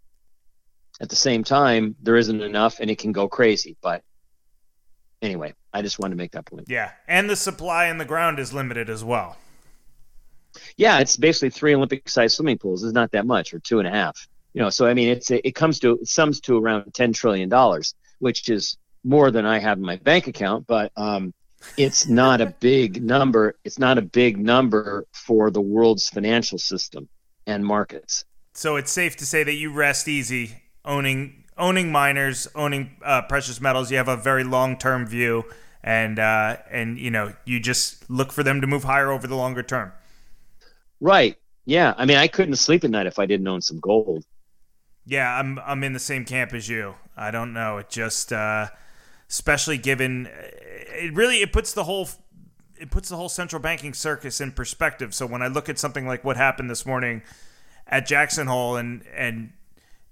[0.99, 3.77] at the same time, there isn't enough, and it can go crazy.
[3.81, 4.03] But
[5.21, 6.65] anyway, I just wanted to make that point.
[6.67, 9.37] Yeah, and the supply in the ground is limited as well.
[10.77, 12.83] Yeah, it's basically three Olympic-sized swimming pools.
[12.83, 14.27] It's not that much, or two and a half.
[14.53, 17.49] You know, so I mean, it's it comes to it sums to around ten trillion
[17.49, 20.67] dollars, which is more than I have in my bank account.
[20.67, 21.33] But um,
[21.77, 23.55] it's not a big number.
[23.63, 27.07] It's not a big number for the world's financial system
[27.47, 28.25] and markets.
[28.53, 33.61] So it's safe to say that you rest easy owning owning miners, owning uh, precious
[33.61, 33.91] metals.
[33.91, 35.45] You have a very long term view,
[35.83, 39.35] and uh, and you know you just look for them to move higher over the
[39.35, 39.93] longer term.
[40.99, 41.37] Right.
[41.65, 41.93] Yeah.
[41.97, 44.25] I mean, I couldn't sleep at night if I didn't own some gold.
[45.05, 46.95] Yeah, I'm I'm in the same camp as you.
[47.17, 47.77] I don't know.
[47.77, 48.67] It just, uh,
[49.31, 50.31] especially given, uh,
[50.93, 52.09] it really it puts the whole
[52.77, 55.13] it puts the whole central banking circus in perspective.
[55.15, 57.21] So when I look at something like what happened this morning
[57.87, 59.53] at Jackson Hole, and and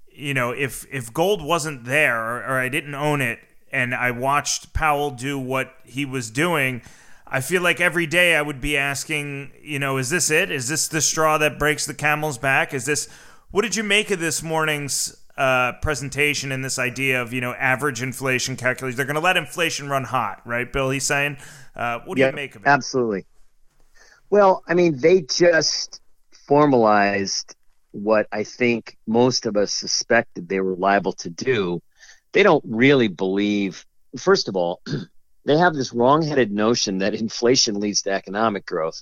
[0.10, 3.40] you know if if gold wasn't there or, or I didn't own it,
[3.72, 6.82] and I watched Powell do what he was doing.
[7.28, 10.50] I feel like every day I would be asking, you know, is this it?
[10.50, 12.74] Is this the straw that breaks the camel's back?
[12.74, 13.10] Is this
[13.52, 17.54] what did you make of this morning's uh, presentation and this idea of you know
[17.54, 18.98] average inflation calculation?
[18.98, 20.90] They're going to let inflation run hot, right, Bill?
[20.90, 21.38] He's saying.
[21.76, 22.68] Uh, what do you make of it?
[22.68, 23.26] Absolutely.
[24.30, 27.56] Well, I mean, they just formalized
[27.92, 31.82] what I think most of us suspected they were liable to do.
[32.34, 33.86] They don't really believe.
[34.18, 34.82] First of all,
[35.46, 39.02] they have this wrong-headed notion that inflation leads to economic growth.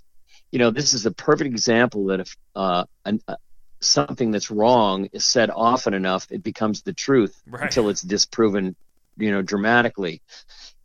[0.51, 3.35] You know, this is a perfect example that if uh, an, uh,
[3.79, 7.63] something that's wrong is said often enough, it becomes the truth right.
[7.63, 8.75] until it's disproven,
[9.17, 10.21] you know, dramatically.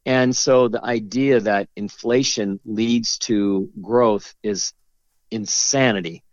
[0.05, 4.73] And so the idea that inflation leads to growth is
[5.31, 6.25] insanity.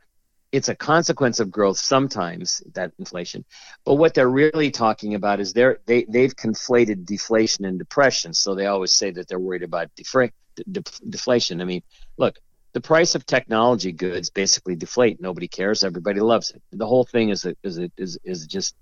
[0.51, 3.45] It's a consequence of growth sometimes, that inflation.
[3.86, 8.34] But what they're really talking about is they're, they, they've conflated deflation and depression.
[8.34, 10.32] So they always say that they're worried about defra-
[10.72, 11.62] de- deflation.
[11.62, 11.84] I mean,
[12.18, 12.39] look,
[12.74, 15.20] the price of technology goods basically deflate.
[15.20, 15.84] Nobody cares.
[15.84, 16.61] Everybody loves it.
[16.72, 18.76] The whole thing is a, is a, is is just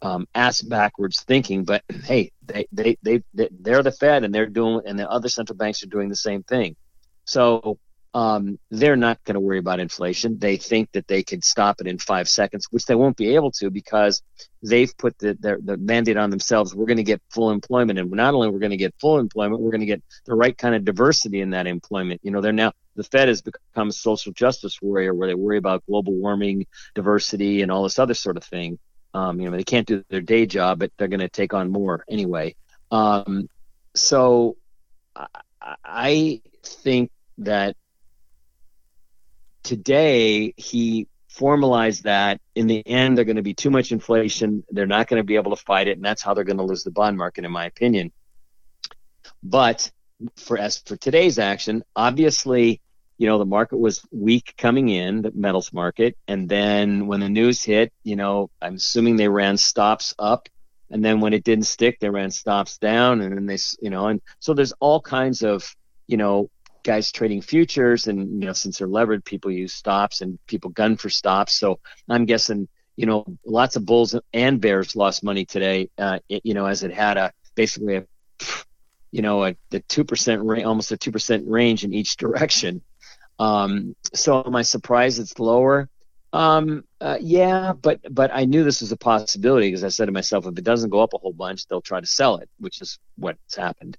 [0.00, 1.64] um, ass backwards thinking.
[1.64, 5.56] But hey, they they they they're the Fed and they're doing and the other central
[5.56, 6.76] banks are doing the same thing.
[7.24, 7.78] So
[8.14, 10.38] um, they're not going to worry about inflation.
[10.38, 13.50] They think that they could stop it in five seconds, which they won't be able
[13.52, 14.22] to because
[14.62, 16.74] they've put the, the, the mandate on themselves.
[16.74, 19.62] We're going to get full employment, and not only we're going to get full employment,
[19.62, 22.20] we're going to get the right kind of diversity in that employment.
[22.22, 25.58] You know, they're now the Fed has become a social justice warrior where they worry
[25.58, 28.78] about global warming, diversity, and all this other sort of thing.
[29.14, 31.70] Um, you know, they can't do their day job, but they're going to take on
[31.70, 32.54] more anyway.
[32.90, 33.48] Um,
[33.94, 34.56] so
[35.14, 35.26] I,
[35.84, 37.76] I think that
[39.62, 44.86] today he formalized that in the end they're going to be too much inflation they're
[44.86, 46.84] not going to be able to fight it and that's how they're going to lose
[46.84, 48.12] the bond market in my opinion
[49.42, 49.90] but
[50.36, 52.80] for as for today's action, obviously,
[53.22, 57.28] you know, the market was weak coming in, the metals market, and then when the
[57.28, 60.48] news hit, you know, I'm assuming they ran stops up,
[60.90, 64.08] and then when it didn't stick, they ran stops down, and then they, you know,
[64.08, 65.72] and so there's all kinds of,
[66.08, 66.50] you know,
[66.82, 70.96] guys trading futures, and you know, since they're levered, people use stops, and people gun
[70.96, 71.54] for stops.
[71.54, 72.66] So I'm guessing,
[72.96, 76.82] you know, lots of bulls and bears lost money today, uh, it, you know, as
[76.82, 78.04] it had a basically a
[79.12, 82.82] you know, a, the two percent range, almost a two percent range in each direction.
[83.38, 85.88] Um, so am I surprised it's lower?
[86.32, 90.12] Um, uh, yeah, but but I knew this was a possibility because I said to
[90.12, 92.80] myself, if it doesn't go up a whole bunch, they'll try to sell it, which
[92.80, 93.98] is what's happened.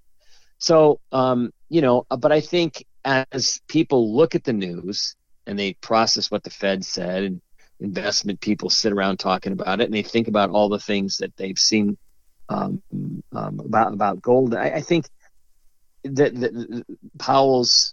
[0.58, 5.16] So um, you know, uh, but I think as people look at the news
[5.46, 7.42] and they process what the Fed said, and
[7.80, 11.36] investment people sit around talking about it, and they think about all the things that
[11.38, 11.98] they've seen
[12.50, 12.82] um,
[13.32, 14.56] um, about about gold.
[14.56, 15.06] I, I think
[16.04, 16.86] that, that
[17.20, 17.93] Powell's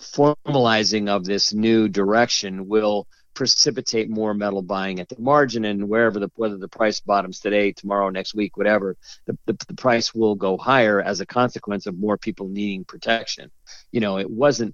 [0.00, 6.20] formalizing of this new direction will precipitate more metal buying at the margin and wherever
[6.20, 10.36] the whether the price bottoms today tomorrow next week whatever the, the, the price will
[10.36, 13.50] go higher as a consequence of more people needing protection
[13.90, 14.72] you know it wasn't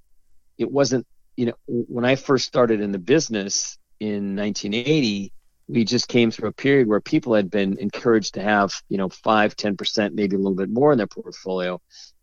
[0.59, 1.07] it wasn't
[1.37, 5.33] you know when i first started in the business in 1980
[5.71, 9.09] we just came through a period where people had been encouraged to have, you know,
[9.09, 11.81] five, ten percent, maybe a little bit more in their portfolio.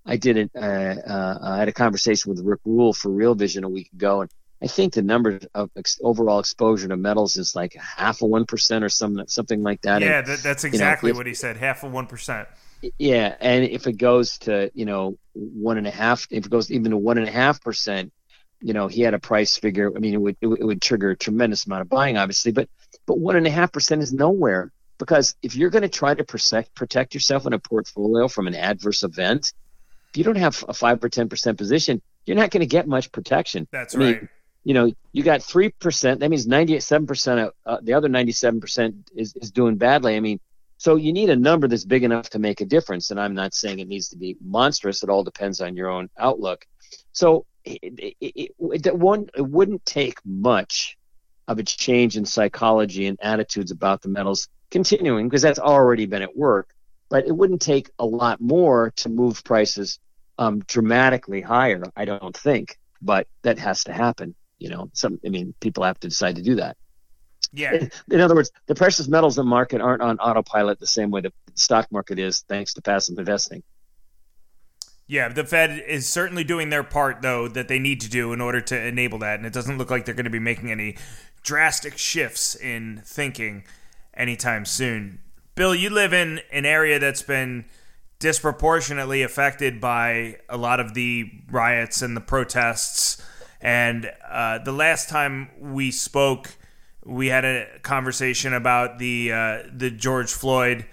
[0.08, 0.52] I did it.
[0.56, 4.22] Uh, uh, I had a conversation with Rick Rule for Real Vision a week ago,
[4.22, 4.32] and
[4.62, 8.46] I think the number of ex- overall exposure to metals is like half of one
[8.46, 10.02] percent or some something like that.
[10.02, 11.58] Yeah, and, that, that's exactly you know, if, what he said.
[11.58, 12.48] Half of one percent.
[12.98, 16.72] Yeah, and if it goes to you know one and a half, if it goes
[16.72, 18.14] even to one and a half percent,
[18.62, 19.92] you know, he had a price figure.
[19.96, 22.70] I mean, it would it would trigger a tremendous amount of buying, obviously, but
[23.06, 26.24] but one and a half percent is nowhere because if you're going to try to
[26.24, 29.54] protect protect yourself in a portfolio from an adverse event,
[30.10, 32.88] if you don't have a five or ten percent position, you're not going to get
[32.88, 33.68] much protection.
[33.72, 34.28] That's I right.
[34.64, 36.20] you know, you got three percent.
[36.20, 40.16] That means ninety-seven percent of uh, the other ninety-seven percent is is doing badly.
[40.16, 40.40] I mean,
[40.78, 43.12] so you need a number that's big enough to make a difference.
[43.12, 45.04] And I'm not saying it needs to be monstrous.
[45.04, 46.66] It all depends on your own outlook.
[47.14, 50.98] So it, it, it, one, it wouldn't take much
[51.48, 56.22] of a change in psychology and attitudes about the metals continuing because that's already been
[56.22, 56.74] at work.
[57.10, 60.00] But it wouldn't take a lot more to move prices
[60.38, 61.84] um, dramatically higher.
[61.96, 64.36] I don't think, but that has to happen.
[64.60, 65.20] You know, some.
[65.26, 66.78] I mean, people have to decide to do that.
[67.54, 67.74] Yeah.
[67.74, 71.32] In, in other words, the precious metals market aren't on autopilot the same way the
[71.56, 73.64] stock market is, thanks to passive investing.
[75.10, 78.42] Yeah, the Fed is certainly doing their part, though, that they need to do in
[78.42, 79.40] order to enable that.
[79.40, 80.98] And it doesn't look like they're going to be making any
[81.44, 83.64] drastic shifts in thinking
[84.14, 85.20] anytime soon.
[85.58, 87.66] Bill, you live in an area that's been
[88.20, 93.20] disproportionately affected by a lot of the riots and the protests.
[93.60, 96.56] And uh, the last time we spoke,
[97.04, 100.86] we had a conversation about the uh, the George Floyd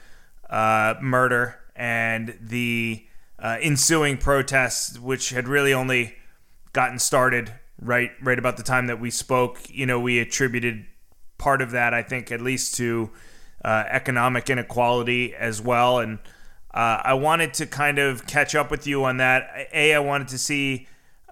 [0.49, 3.05] uh, murder and the
[3.39, 6.15] uh, ensuing protests, which had really only
[6.73, 9.61] gotten started right right about the time that we spoke.
[9.69, 10.87] You know, we attributed
[11.37, 13.11] part of that, I think, at least to
[13.65, 15.99] uh, economic inequality as well.
[15.99, 16.19] And
[16.73, 19.69] uh, I wanted to kind of catch up with you on that.
[19.73, 20.87] A, I wanted to see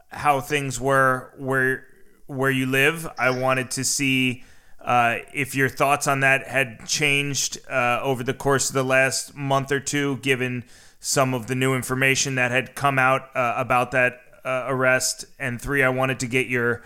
[0.09, 1.87] how things were where
[2.26, 3.07] where you live.
[3.18, 4.45] I wanted to see.
[4.80, 9.33] Uh, if your thoughts on that had changed uh, over the course of the last
[9.33, 10.64] month or two, given
[10.99, 15.85] some of the new information that had come out uh, about that arrest, and three,
[15.85, 16.83] I wanted to get your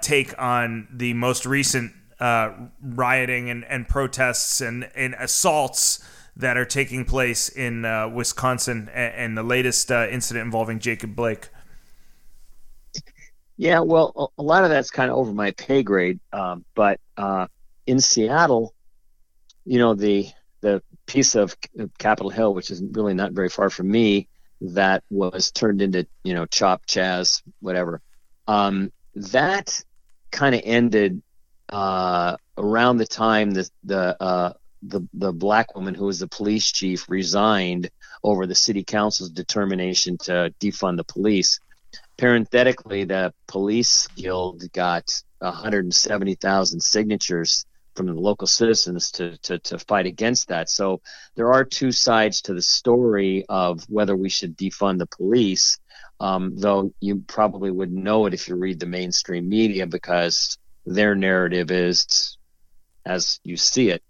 [0.00, 2.52] take on the most recent uh,
[2.82, 6.04] rioting and, and protests and, and assaults
[6.36, 11.16] that are taking place in uh, Wisconsin and, and, the latest uh, incident involving Jacob
[11.16, 11.48] Blake.
[13.56, 17.00] Yeah, well, a lot of that's kind of over my pay grade, um, but
[17.86, 18.74] in Seattle,
[19.64, 20.28] you know the
[20.60, 21.56] the piece of
[21.98, 24.28] Capitol Hill, which is really not very far from me,
[24.60, 28.00] that was turned into you know Chop Chaz whatever.
[28.48, 29.82] Um, that
[30.30, 31.22] kind of ended
[31.70, 34.52] uh, around the time the the uh,
[34.82, 37.90] the the black woman who was the police chief resigned
[38.22, 41.60] over the city council's determination to defund the police.
[42.18, 45.04] Parenthetically, the police guild got
[45.38, 50.68] 170,000 signatures from the local citizens to, to, to fight against that.
[50.68, 51.00] So
[51.34, 55.78] there are two sides to the story of whether we should defund the police,
[56.20, 61.14] um, though you probably wouldn't know it if you read the mainstream media because their
[61.14, 62.38] narrative is
[63.04, 64.02] as you see it.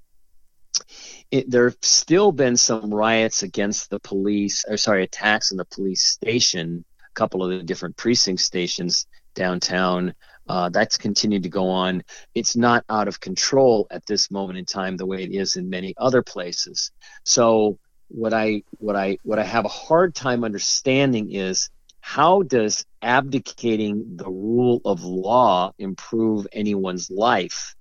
[1.30, 5.64] it there have still been some riots against the police, or sorry, attacks on the
[5.64, 10.14] police station, a couple of the different precinct stations downtown.
[10.48, 12.02] Uh, that's continued to go on.
[12.34, 15.68] It's not out of control at this moment in time the way it is in
[15.68, 16.92] many other places.
[17.24, 21.68] So what I what I what I have a hard time understanding is
[22.06, 27.74] how does abdicating the rule of law improve anyone's life?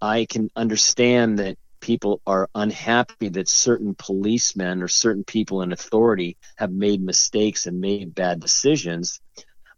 [0.00, 6.36] I can understand that people are unhappy that certain policemen or certain people in authority
[6.54, 9.20] have made mistakes and made bad decisions,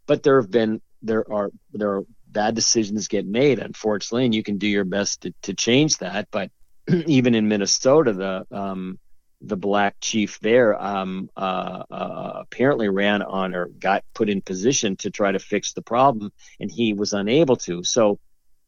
[0.06, 4.42] but there have been there are there are bad decisions get made, unfortunately, and you
[4.42, 6.28] can do your best to, to change that.
[6.30, 6.50] But
[7.06, 8.98] even in Minnesota, the um,
[9.40, 14.96] the black chief there um, uh, uh, apparently ran on or got put in position
[14.96, 17.84] to try to fix the problem, and he was unable to.
[17.84, 18.18] So,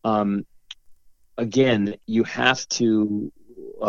[0.05, 0.47] um,
[1.37, 3.33] again, you have to.
[3.81, 3.85] Uh,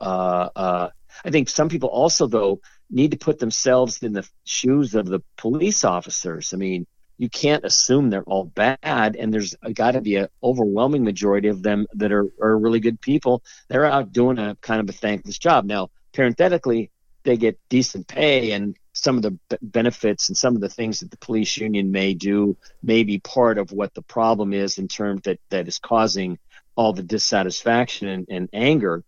[0.00, 0.88] uh, uh
[1.24, 2.60] I think some people also, though,
[2.90, 6.52] need to put themselves in the shoes of the police officers.
[6.52, 6.86] I mean,
[7.18, 11.62] you can't assume they're all bad and there's got to be an overwhelming majority of
[11.62, 15.38] them that are, are really good people they're out doing a kind of a thankless
[15.38, 16.90] job now parenthetically
[17.24, 21.00] they get decent pay and some of the b- benefits and some of the things
[21.00, 24.88] that the police union may do may be part of what the problem is in
[24.88, 26.38] terms that that is causing
[26.76, 29.04] all the dissatisfaction and, and anger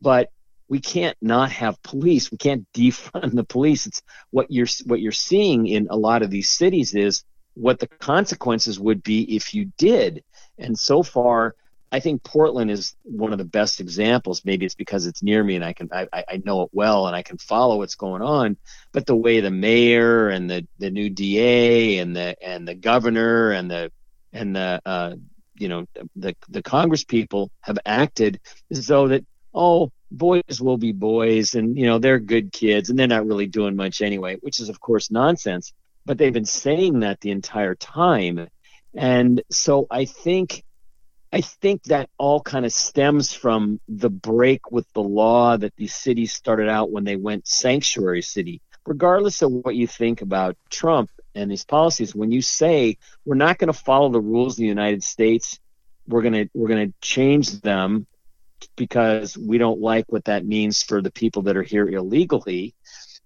[0.00, 0.30] but
[0.68, 2.30] we can't not have police.
[2.30, 3.86] We can't defund the police.
[3.86, 7.88] It's what you're what you're seeing in a lot of these cities is what the
[7.88, 10.22] consequences would be if you did.
[10.58, 11.54] And so far,
[11.90, 14.44] I think Portland is one of the best examples.
[14.44, 17.16] Maybe it's because it's near me and I can I, I know it well and
[17.16, 18.56] I can follow what's going on.
[18.92, 23.52] But the way the mayor and the, the new DA and the and the governor
[23.52, 23.92] and the
[24.32, 25.14] and the uh,
[25.54, 25.86] you know
[26.16, 29.24] the the Congress people have acted as though that
[29.54, 33.46] oh boys will be boys and you know they're good kids and they're not really
[33.46, 35.72] doing much anyway, which is of course nonsense
[36.08, 38.48] but they've been saying that the entire time.
[38.94, 40.64] And so I think
[41.32, 45.94] I think that all kind of stems from the break with the law that these
[45.94, 48.62] cities started out when they went sanctuary city.
[48.86, 53.58] Regardless of what you think about Trump and his policies, when you say we're not
[53.58, 55.60] going to follow the rules of the United States,
[56.06, 58.06] we're going to we're going to change them
[58.76, 62.74] because we don't like what that means for the people that are here illegally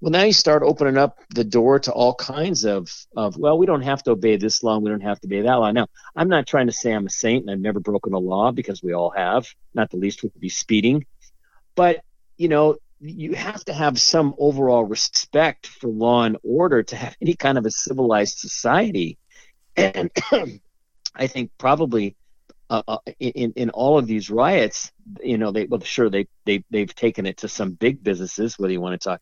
[0.02, 3.66] Well, now you start opening up the door to all kinds of, of well, we
[3.66, 5.70] don't have to obey this law, we don't have to obey that law.
[5.70, 5.86] Now,
[6.16, 8.82] I'm not trying to say I'm a saint and I've never broken a law because
[8.82, 11.06] we all have, not the least would be speeding.
[11.76, 12.02] But,
[12.36, 17.16] you know, you have to have some overall respect for law and order to have
[17.22, 19.18] any kind of a civilized society.
[19.76, 20.10] And
[21.14, 22.16] I think probably
[22.68, 24.90] uh, uh, in in all of these riots,
[25.22, 28.72] you know, they well, sure they they they've taken it to some big businesses, whether
[28.72, 29.20] you want to talk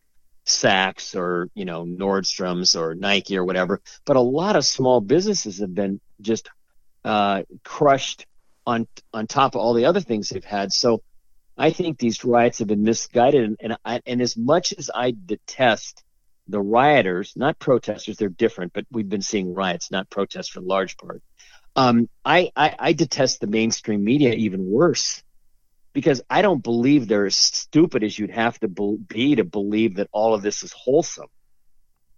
[0.50, 3.80] Saks or you know Nordstrom's or Nike or whatever.
[4.04, 6.48] But a lot of small businesses have been just
[7.04, 8.26] uh, crushed
[8.66, 10.72] on on top of all the other things they've had.
[10.72, 11.02] So
[11.56, 13.44] I think these riots have been misguided.
[13.44, 16.02] And and, I, and as much as I detest
[16.48, 20.66] the rioters, not protesters, they're different, but we've been seeing riots, not protests for the
[20.66, 21.22] large part.
[21.76, 25.22] Um, I, I I detest the mainstream media even worse
[25.92, 30.08] because I don't believe they're as stupid as you'd have to be to believe that
[30.12, 31.28] all of this is wholesome.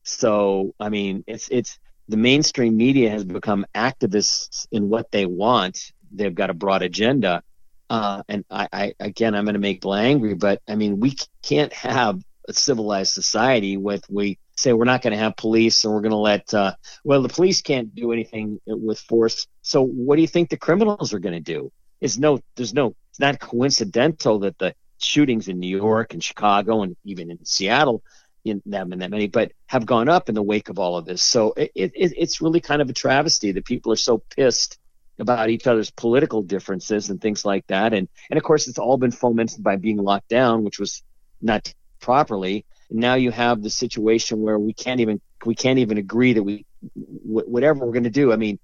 [0.04, 5.92] So, I mean, it's it's the mainstream media has become activists in what they want.
[6.10, 7.42] They've got a broad agenda,
[7.88, 11.16] uh, and I, I again, I'm going to make people angry, but I mean, we
[11.42, 15.94] can't have a civilized society with we say we're not going to have police and
[15.94, 20.16] we're going to let uh, well the police can't do anything with force so what
[20.16, 21.70] do you think the criminals are going to do
[22.00, 26.82] is no there's no it's not coincidental that the shootings in New York and Chicago
[26.82, 28.02] and even in Seattle,
[28.42, 31.04] in them and that many, but have gone up in the wake of all of
[31.04, 31.22] this.
[31.22, 34.78] So it, it, it's really kind of a travesty that people are so pissed
[35.18, 37.92] about each other's political differences and things like that.
[37.92, 41.02] And and of course, it's all been fomented by being locked down, which was
[41.42, 42.64] not properly.
[42.88, 46.42] And now you have the situation where we can't even we can't even agree that
[46.42, 48.32] we whatever we're going to do.
[48.32, 48.58] I mean,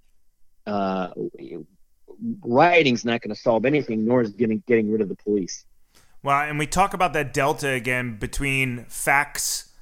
[0.66, 1.08] uh,
[2.42, 5.64] rioting's not going to solve anything, nor is getting getting rid of the police.
[6.22, 9.72] Well, and we talk about that delta again between facts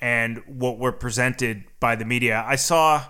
[0.00, 2.44] and what were presented by the media.
[2.46, 3.04] I saw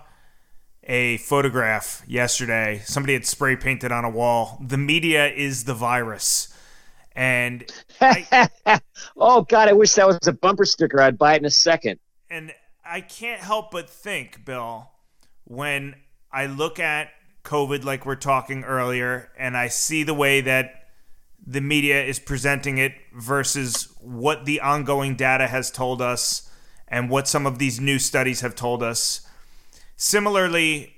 [0.83, 2.81] a photograph yesterday.
[2.85, 4.59] Somebody had spray painted on a wall.
[4.65, 6.53] The media is the virus.
[7.15, 7.69] And
[8.01, 8.49] I,
[9.17, 11.01] oh god, I wish that was a bumper sticker.
[11.01, 11.99] I'd buy it in a second.
[12.29, 12.53] And
[12.85, 14.91] I can't help but think, Bill,
[15.45, 15.95] when
[16.31, 17.09] I look at
[17.45, 20.85] COVID, like we're talking earlier, and I see the way that
[21.45, 26.49] the media is presenting it versus what the ongoing data has told us
[26.87, 29.27] and what some of these new studies have told us.
[29.95, 30.95] Similarly,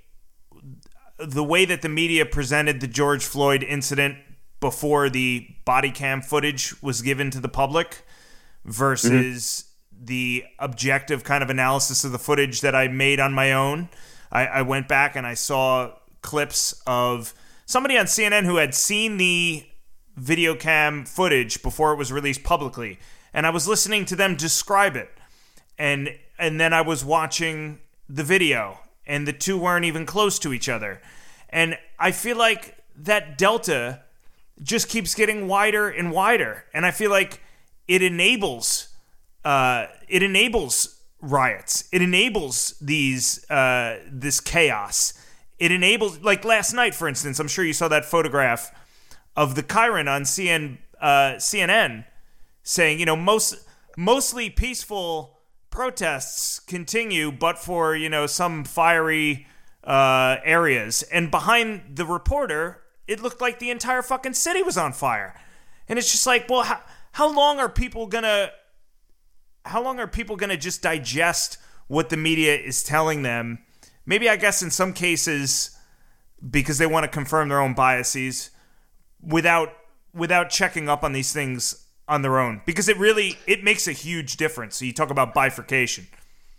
[1.17, 4.17] the way that the media presented the George Floyd incident
[4.59, 8.03] before the body cam footage was given to the public
[8.65, 10.05] versus mm-hmm.
[10.05, 13.89] the objective kind of analysis of the footage that I made on my own.
[14.31, 15.93] I, I went back and I saw
[16.27, 17.33] clips of
[17.65, 19.65] somebody on CNN who had seen the
[20.17, 22.99] video cam footage before it was released publicly,
[23.33, 25.09] and I was listening to them describe it,
[25.79, 30.51] and and then I was watching the video, and the two weren't even close to
[30.51, 31.01] each other,
[31.49, 34.01] and I feel like that delta
[34.61, 37.41] just keeps getting wider and wider, and I feel like
[37.87, 38.89] it enables
[39.45, 45.13] uh, it enables riots, it enables these uh, this chaos
[45.59, 48.71] it enables, like last night, for instance, I'm sure you saw that photograph
[49.35, 52.05] of the chyron on CN, uh, CNN
[52.63, 53.55] saying, you know, most
[53.95, 55.39] mostly peaceful
[55.69, 59.47] protests continue, but for you know some fiery
[59.83, 61.03] uh, areas.
[61.03, 65.39] And behind the reporter, it looked like the entire fucking city was on fire.
[65.87, 66.81] And it's just like, well, how,
[67.13, 68.51] how long are people gonna?
[69.65, 73.59] How long are people gonna just digest what the media is telling them?
[74.07, 75.77] Maybe I guess in some cases
[76.49, 78.49] because they want to confirm their own biases
[79.21, 79.73] without
[80.13, 83.91] without checking up on these things on their own because it really it makes a
[83.91, 84.77] huge difference.
[84.77, 86.07] So you talk about bifurcation.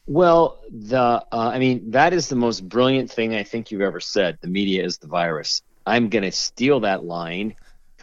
[0.07, 4.01] Well, the uh, I mean that is the most brilliant thing I think you've ever
[4.01, 4.39] said.
[4.41, 5.63] The media is the virus.
[5.87, 7.55] I'm gonna steal that line.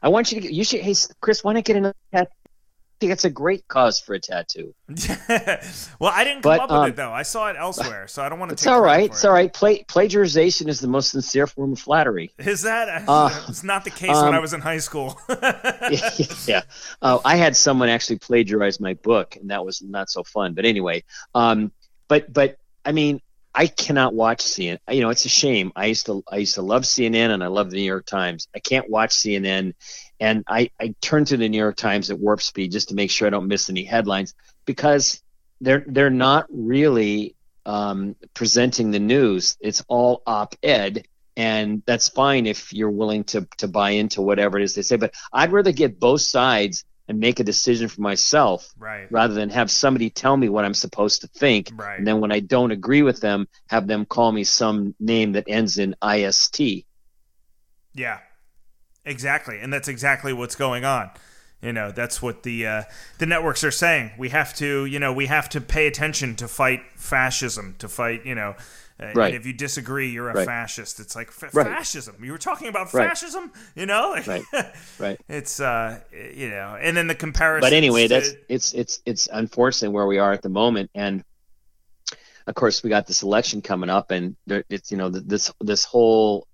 [0.04, 0.54] I want you to.
[0.54, 0.82] You should.
[0.82, 1.96] Hey, Chris, why not get another
[3.00, 4.74] think it's a great cause for a tattoo.
[6.00, 7.12] well, I didn't come but, up um, with it though.
[7.12, 8.54] I saw it elsewhere, so I don't want to.
[8.54, 9.10] It's all right.
[9.10, 9.28] It's it.
[9.28, 9.54] all right.
[9.54, 12.32] Pla- plagiarization is the most sincere form of flattery.
[12.40, 13.06] Is that?
[13.16, 15.20] Uh, it's not the case um, when I was in high school.
[15.30, 16.10] yeah,
[16.48, 16.62] yeah.
[17.02, 20.54] Uh, I had someone actually plagiarize my book, and that was not so fun.
[20.54, 21.04] But anyway,
[21.34, 21.72] um,
[22.08, 23.22] but but I mean,
[23.56, 24.80] I cannot watch CNN.
[24.92, 25.72] You know, it's a shame.
[25.76, 28.50] I used to I used to love CNN and I love the New York Times.
[28.54, 29.74] I can't watch CNN,
[30.20, 33.12] and I I turn to the New York Times at warp speed just to make
[33.12, 34.34] sure I don't miss any headlines
[34.66, 35.22] because
[35.62, 37.36] they're they're not really
[37.66, 39.58] um, presenting the news.
[39.60, 44.64] It's all op-ed, and that's fine if you're willing to to buy into whatever it
[44.64, 44.98] is they say.
[44.98, 49.50] But I'd rather get both sides and make a decision for myself right rather than
[49.50, 51.72] have somebody tell me what I'm supposed to think.
[51.76, 51.98] Right.
[51.98, 55.46] And then when I don't agree with them, have them call me some name that
[55.48, 56.86] ends in IST.
[57.94, 58.20] Yeah,
[59.06, 61.10] exactly, and that's exactly what's going on.
[61.62, 62.84] You know, that's what the uh,
[63.18, 64.12] the networks are saying.
[64.18, 68.26] We have to, you know, we have to pay attention to fight fascism, to fight,
[68.26, 68.56] you know.
[68.98, 69.34] Uh, Right.
[69.34, 70.46] And if you disagree, you're a Right.
[70.46, 71.02] fascist.
[71.02, 71.66] It's like Right.
[71.68, 72.16] fascism.
[72.24, 74.12] You were talking about fascism, you know.
[74.16, 74.74] Like, Right.
[75.00, 75.20] Right.
[75.28, 76.00] It's uh,
[76.34, 77.66] you know, and then the comparison.
[77.66, 81.24] But anyway, that's it's it's it's unfortunate where we are at the moment, and
[82.48, 85.84] of course we got this election coming up, and there, it's you know this this
[85.84, 86.48] whole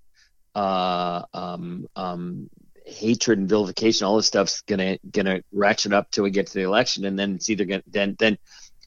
[0.56, 2.49] uh, um, um,
[2.86, 6.61] hatred and vilification, all this stuff's gonna gonna ratchet up till we get to the
[6.64, 8.38] election, and then it's either gonna then then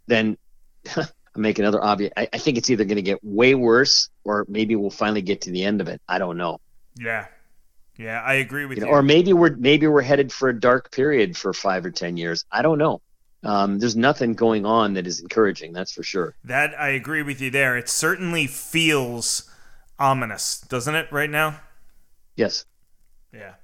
[0.07, 0.37] then
[1.37, 2.13] making another obvious.
[2.17, 5.51] I, I think it's either gonna get way worse, or maybe we'll finally get to
[5.51, 6.01] the end of it.
[6.09, 6.61] I don't know.
[6.99, 7.27] yeah,
[7.97, 8.87] yeah, I agree with You you.
[8.87, 12.17] know, or maybe we're maybe we're headed for a dark period for five or ten
[12.17, 12.45] years.
[12.51, 13.01] I don't know.
[13.43, 15.73] Um, there's nothing going on that is encouraging.
[15.73, 16.35] That's for sure.
[16.45, 17.77] that I agree with you there.
[17.77, 19.51] It certainly feels
[19.99, 21.61] ominous, doesn't it, right now?
[22.37, 22.65] Yes.
[23.33, 23.55] Yeah.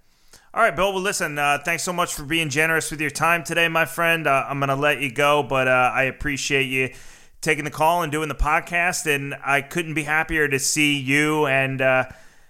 [0.52, 0.92] All right, Bill.
[0.92, 1.38] Well, listen.
[1.38, 4.26] Uh, thanks so much for being generous with your time today, my friend.
[4.26, 6.90] Uh, I'm gonna let you go, but uh, I appreciate you
[7.40, 9.06] taking the call and doing the podcast.
[9.06, 12.06] And I couldn't be happier to see you and uh,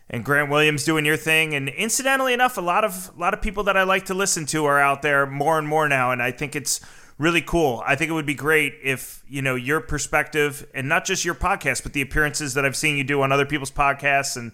[0.09, 1.55] and Grant Williams doing your thing.
[1.55, 4.47] And incidentally enough, a lot of a lot of people that I like to listen
[4.47, 6.81] to are out there more and more now, and I think it's
[7.21, 7.83] really cool.
[7.87, 11.35] I think it would be great if you know your perspective and not just your
[11.35, 14.37] podcast, but the appearances that I've seen you do on other people's podcasts.
[14.37, 14.53] And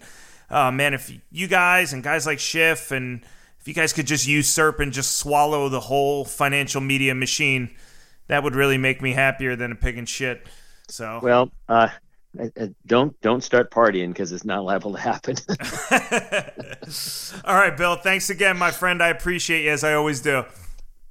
[0.49, 3.23] uh, man, if you guys and guys like Schiff and
[3.59, 7.73] if you guys could just usurp and just swallow the whole financial media machine,
[8.27, 10.45] that would really make me happier than a pig in shit.
[10.89, 11.87] So Well, uh,
[12.85, 15.37] don't don't start partying because it's not liable to happen.
[17.45, 17.95] All right, Bill.
[17.95, 19.01] Thanks again, my friend.
[19.01, 20.43] I appreciate you as I always do.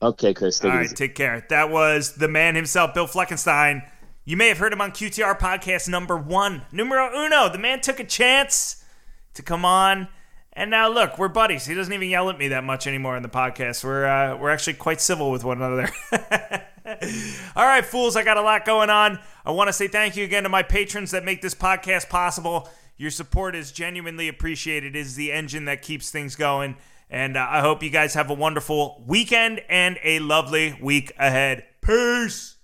[0.02, 0.64] Okay, Chris.
[0.64, 1.47] All right, take care.
[1.48, 3.89] That was the man himself, Bill Fleckenstein.
[4.24, 7.48] You may have heard him on QTR podcast number one, numero uno.
[7.48, 8.85] The man took a chance
[9.35, 10.09] to come on,
[10.52, 11.66] and now look, we're buddies.
[11.66, 13.85] He doesn't even yell at me that much anymore in the podcast.
[13.85, 15.89] We're uh, we're actually quite civil with one another.
[17.56, 19.18] All right, fools, I got a lot going on.
[19.44, 22.68] I want to say thank you again to my patrons that make this podcast possible.
[22.97, 24.97] Your support is genuinely appreciated.
[24.97, 26.77] It is the engine that keeps things going.
[27.09, 31.65] And uh, I hope you guys have a wonderful weekend and a lovely week ahead.
[31.81, 32.56] Peace.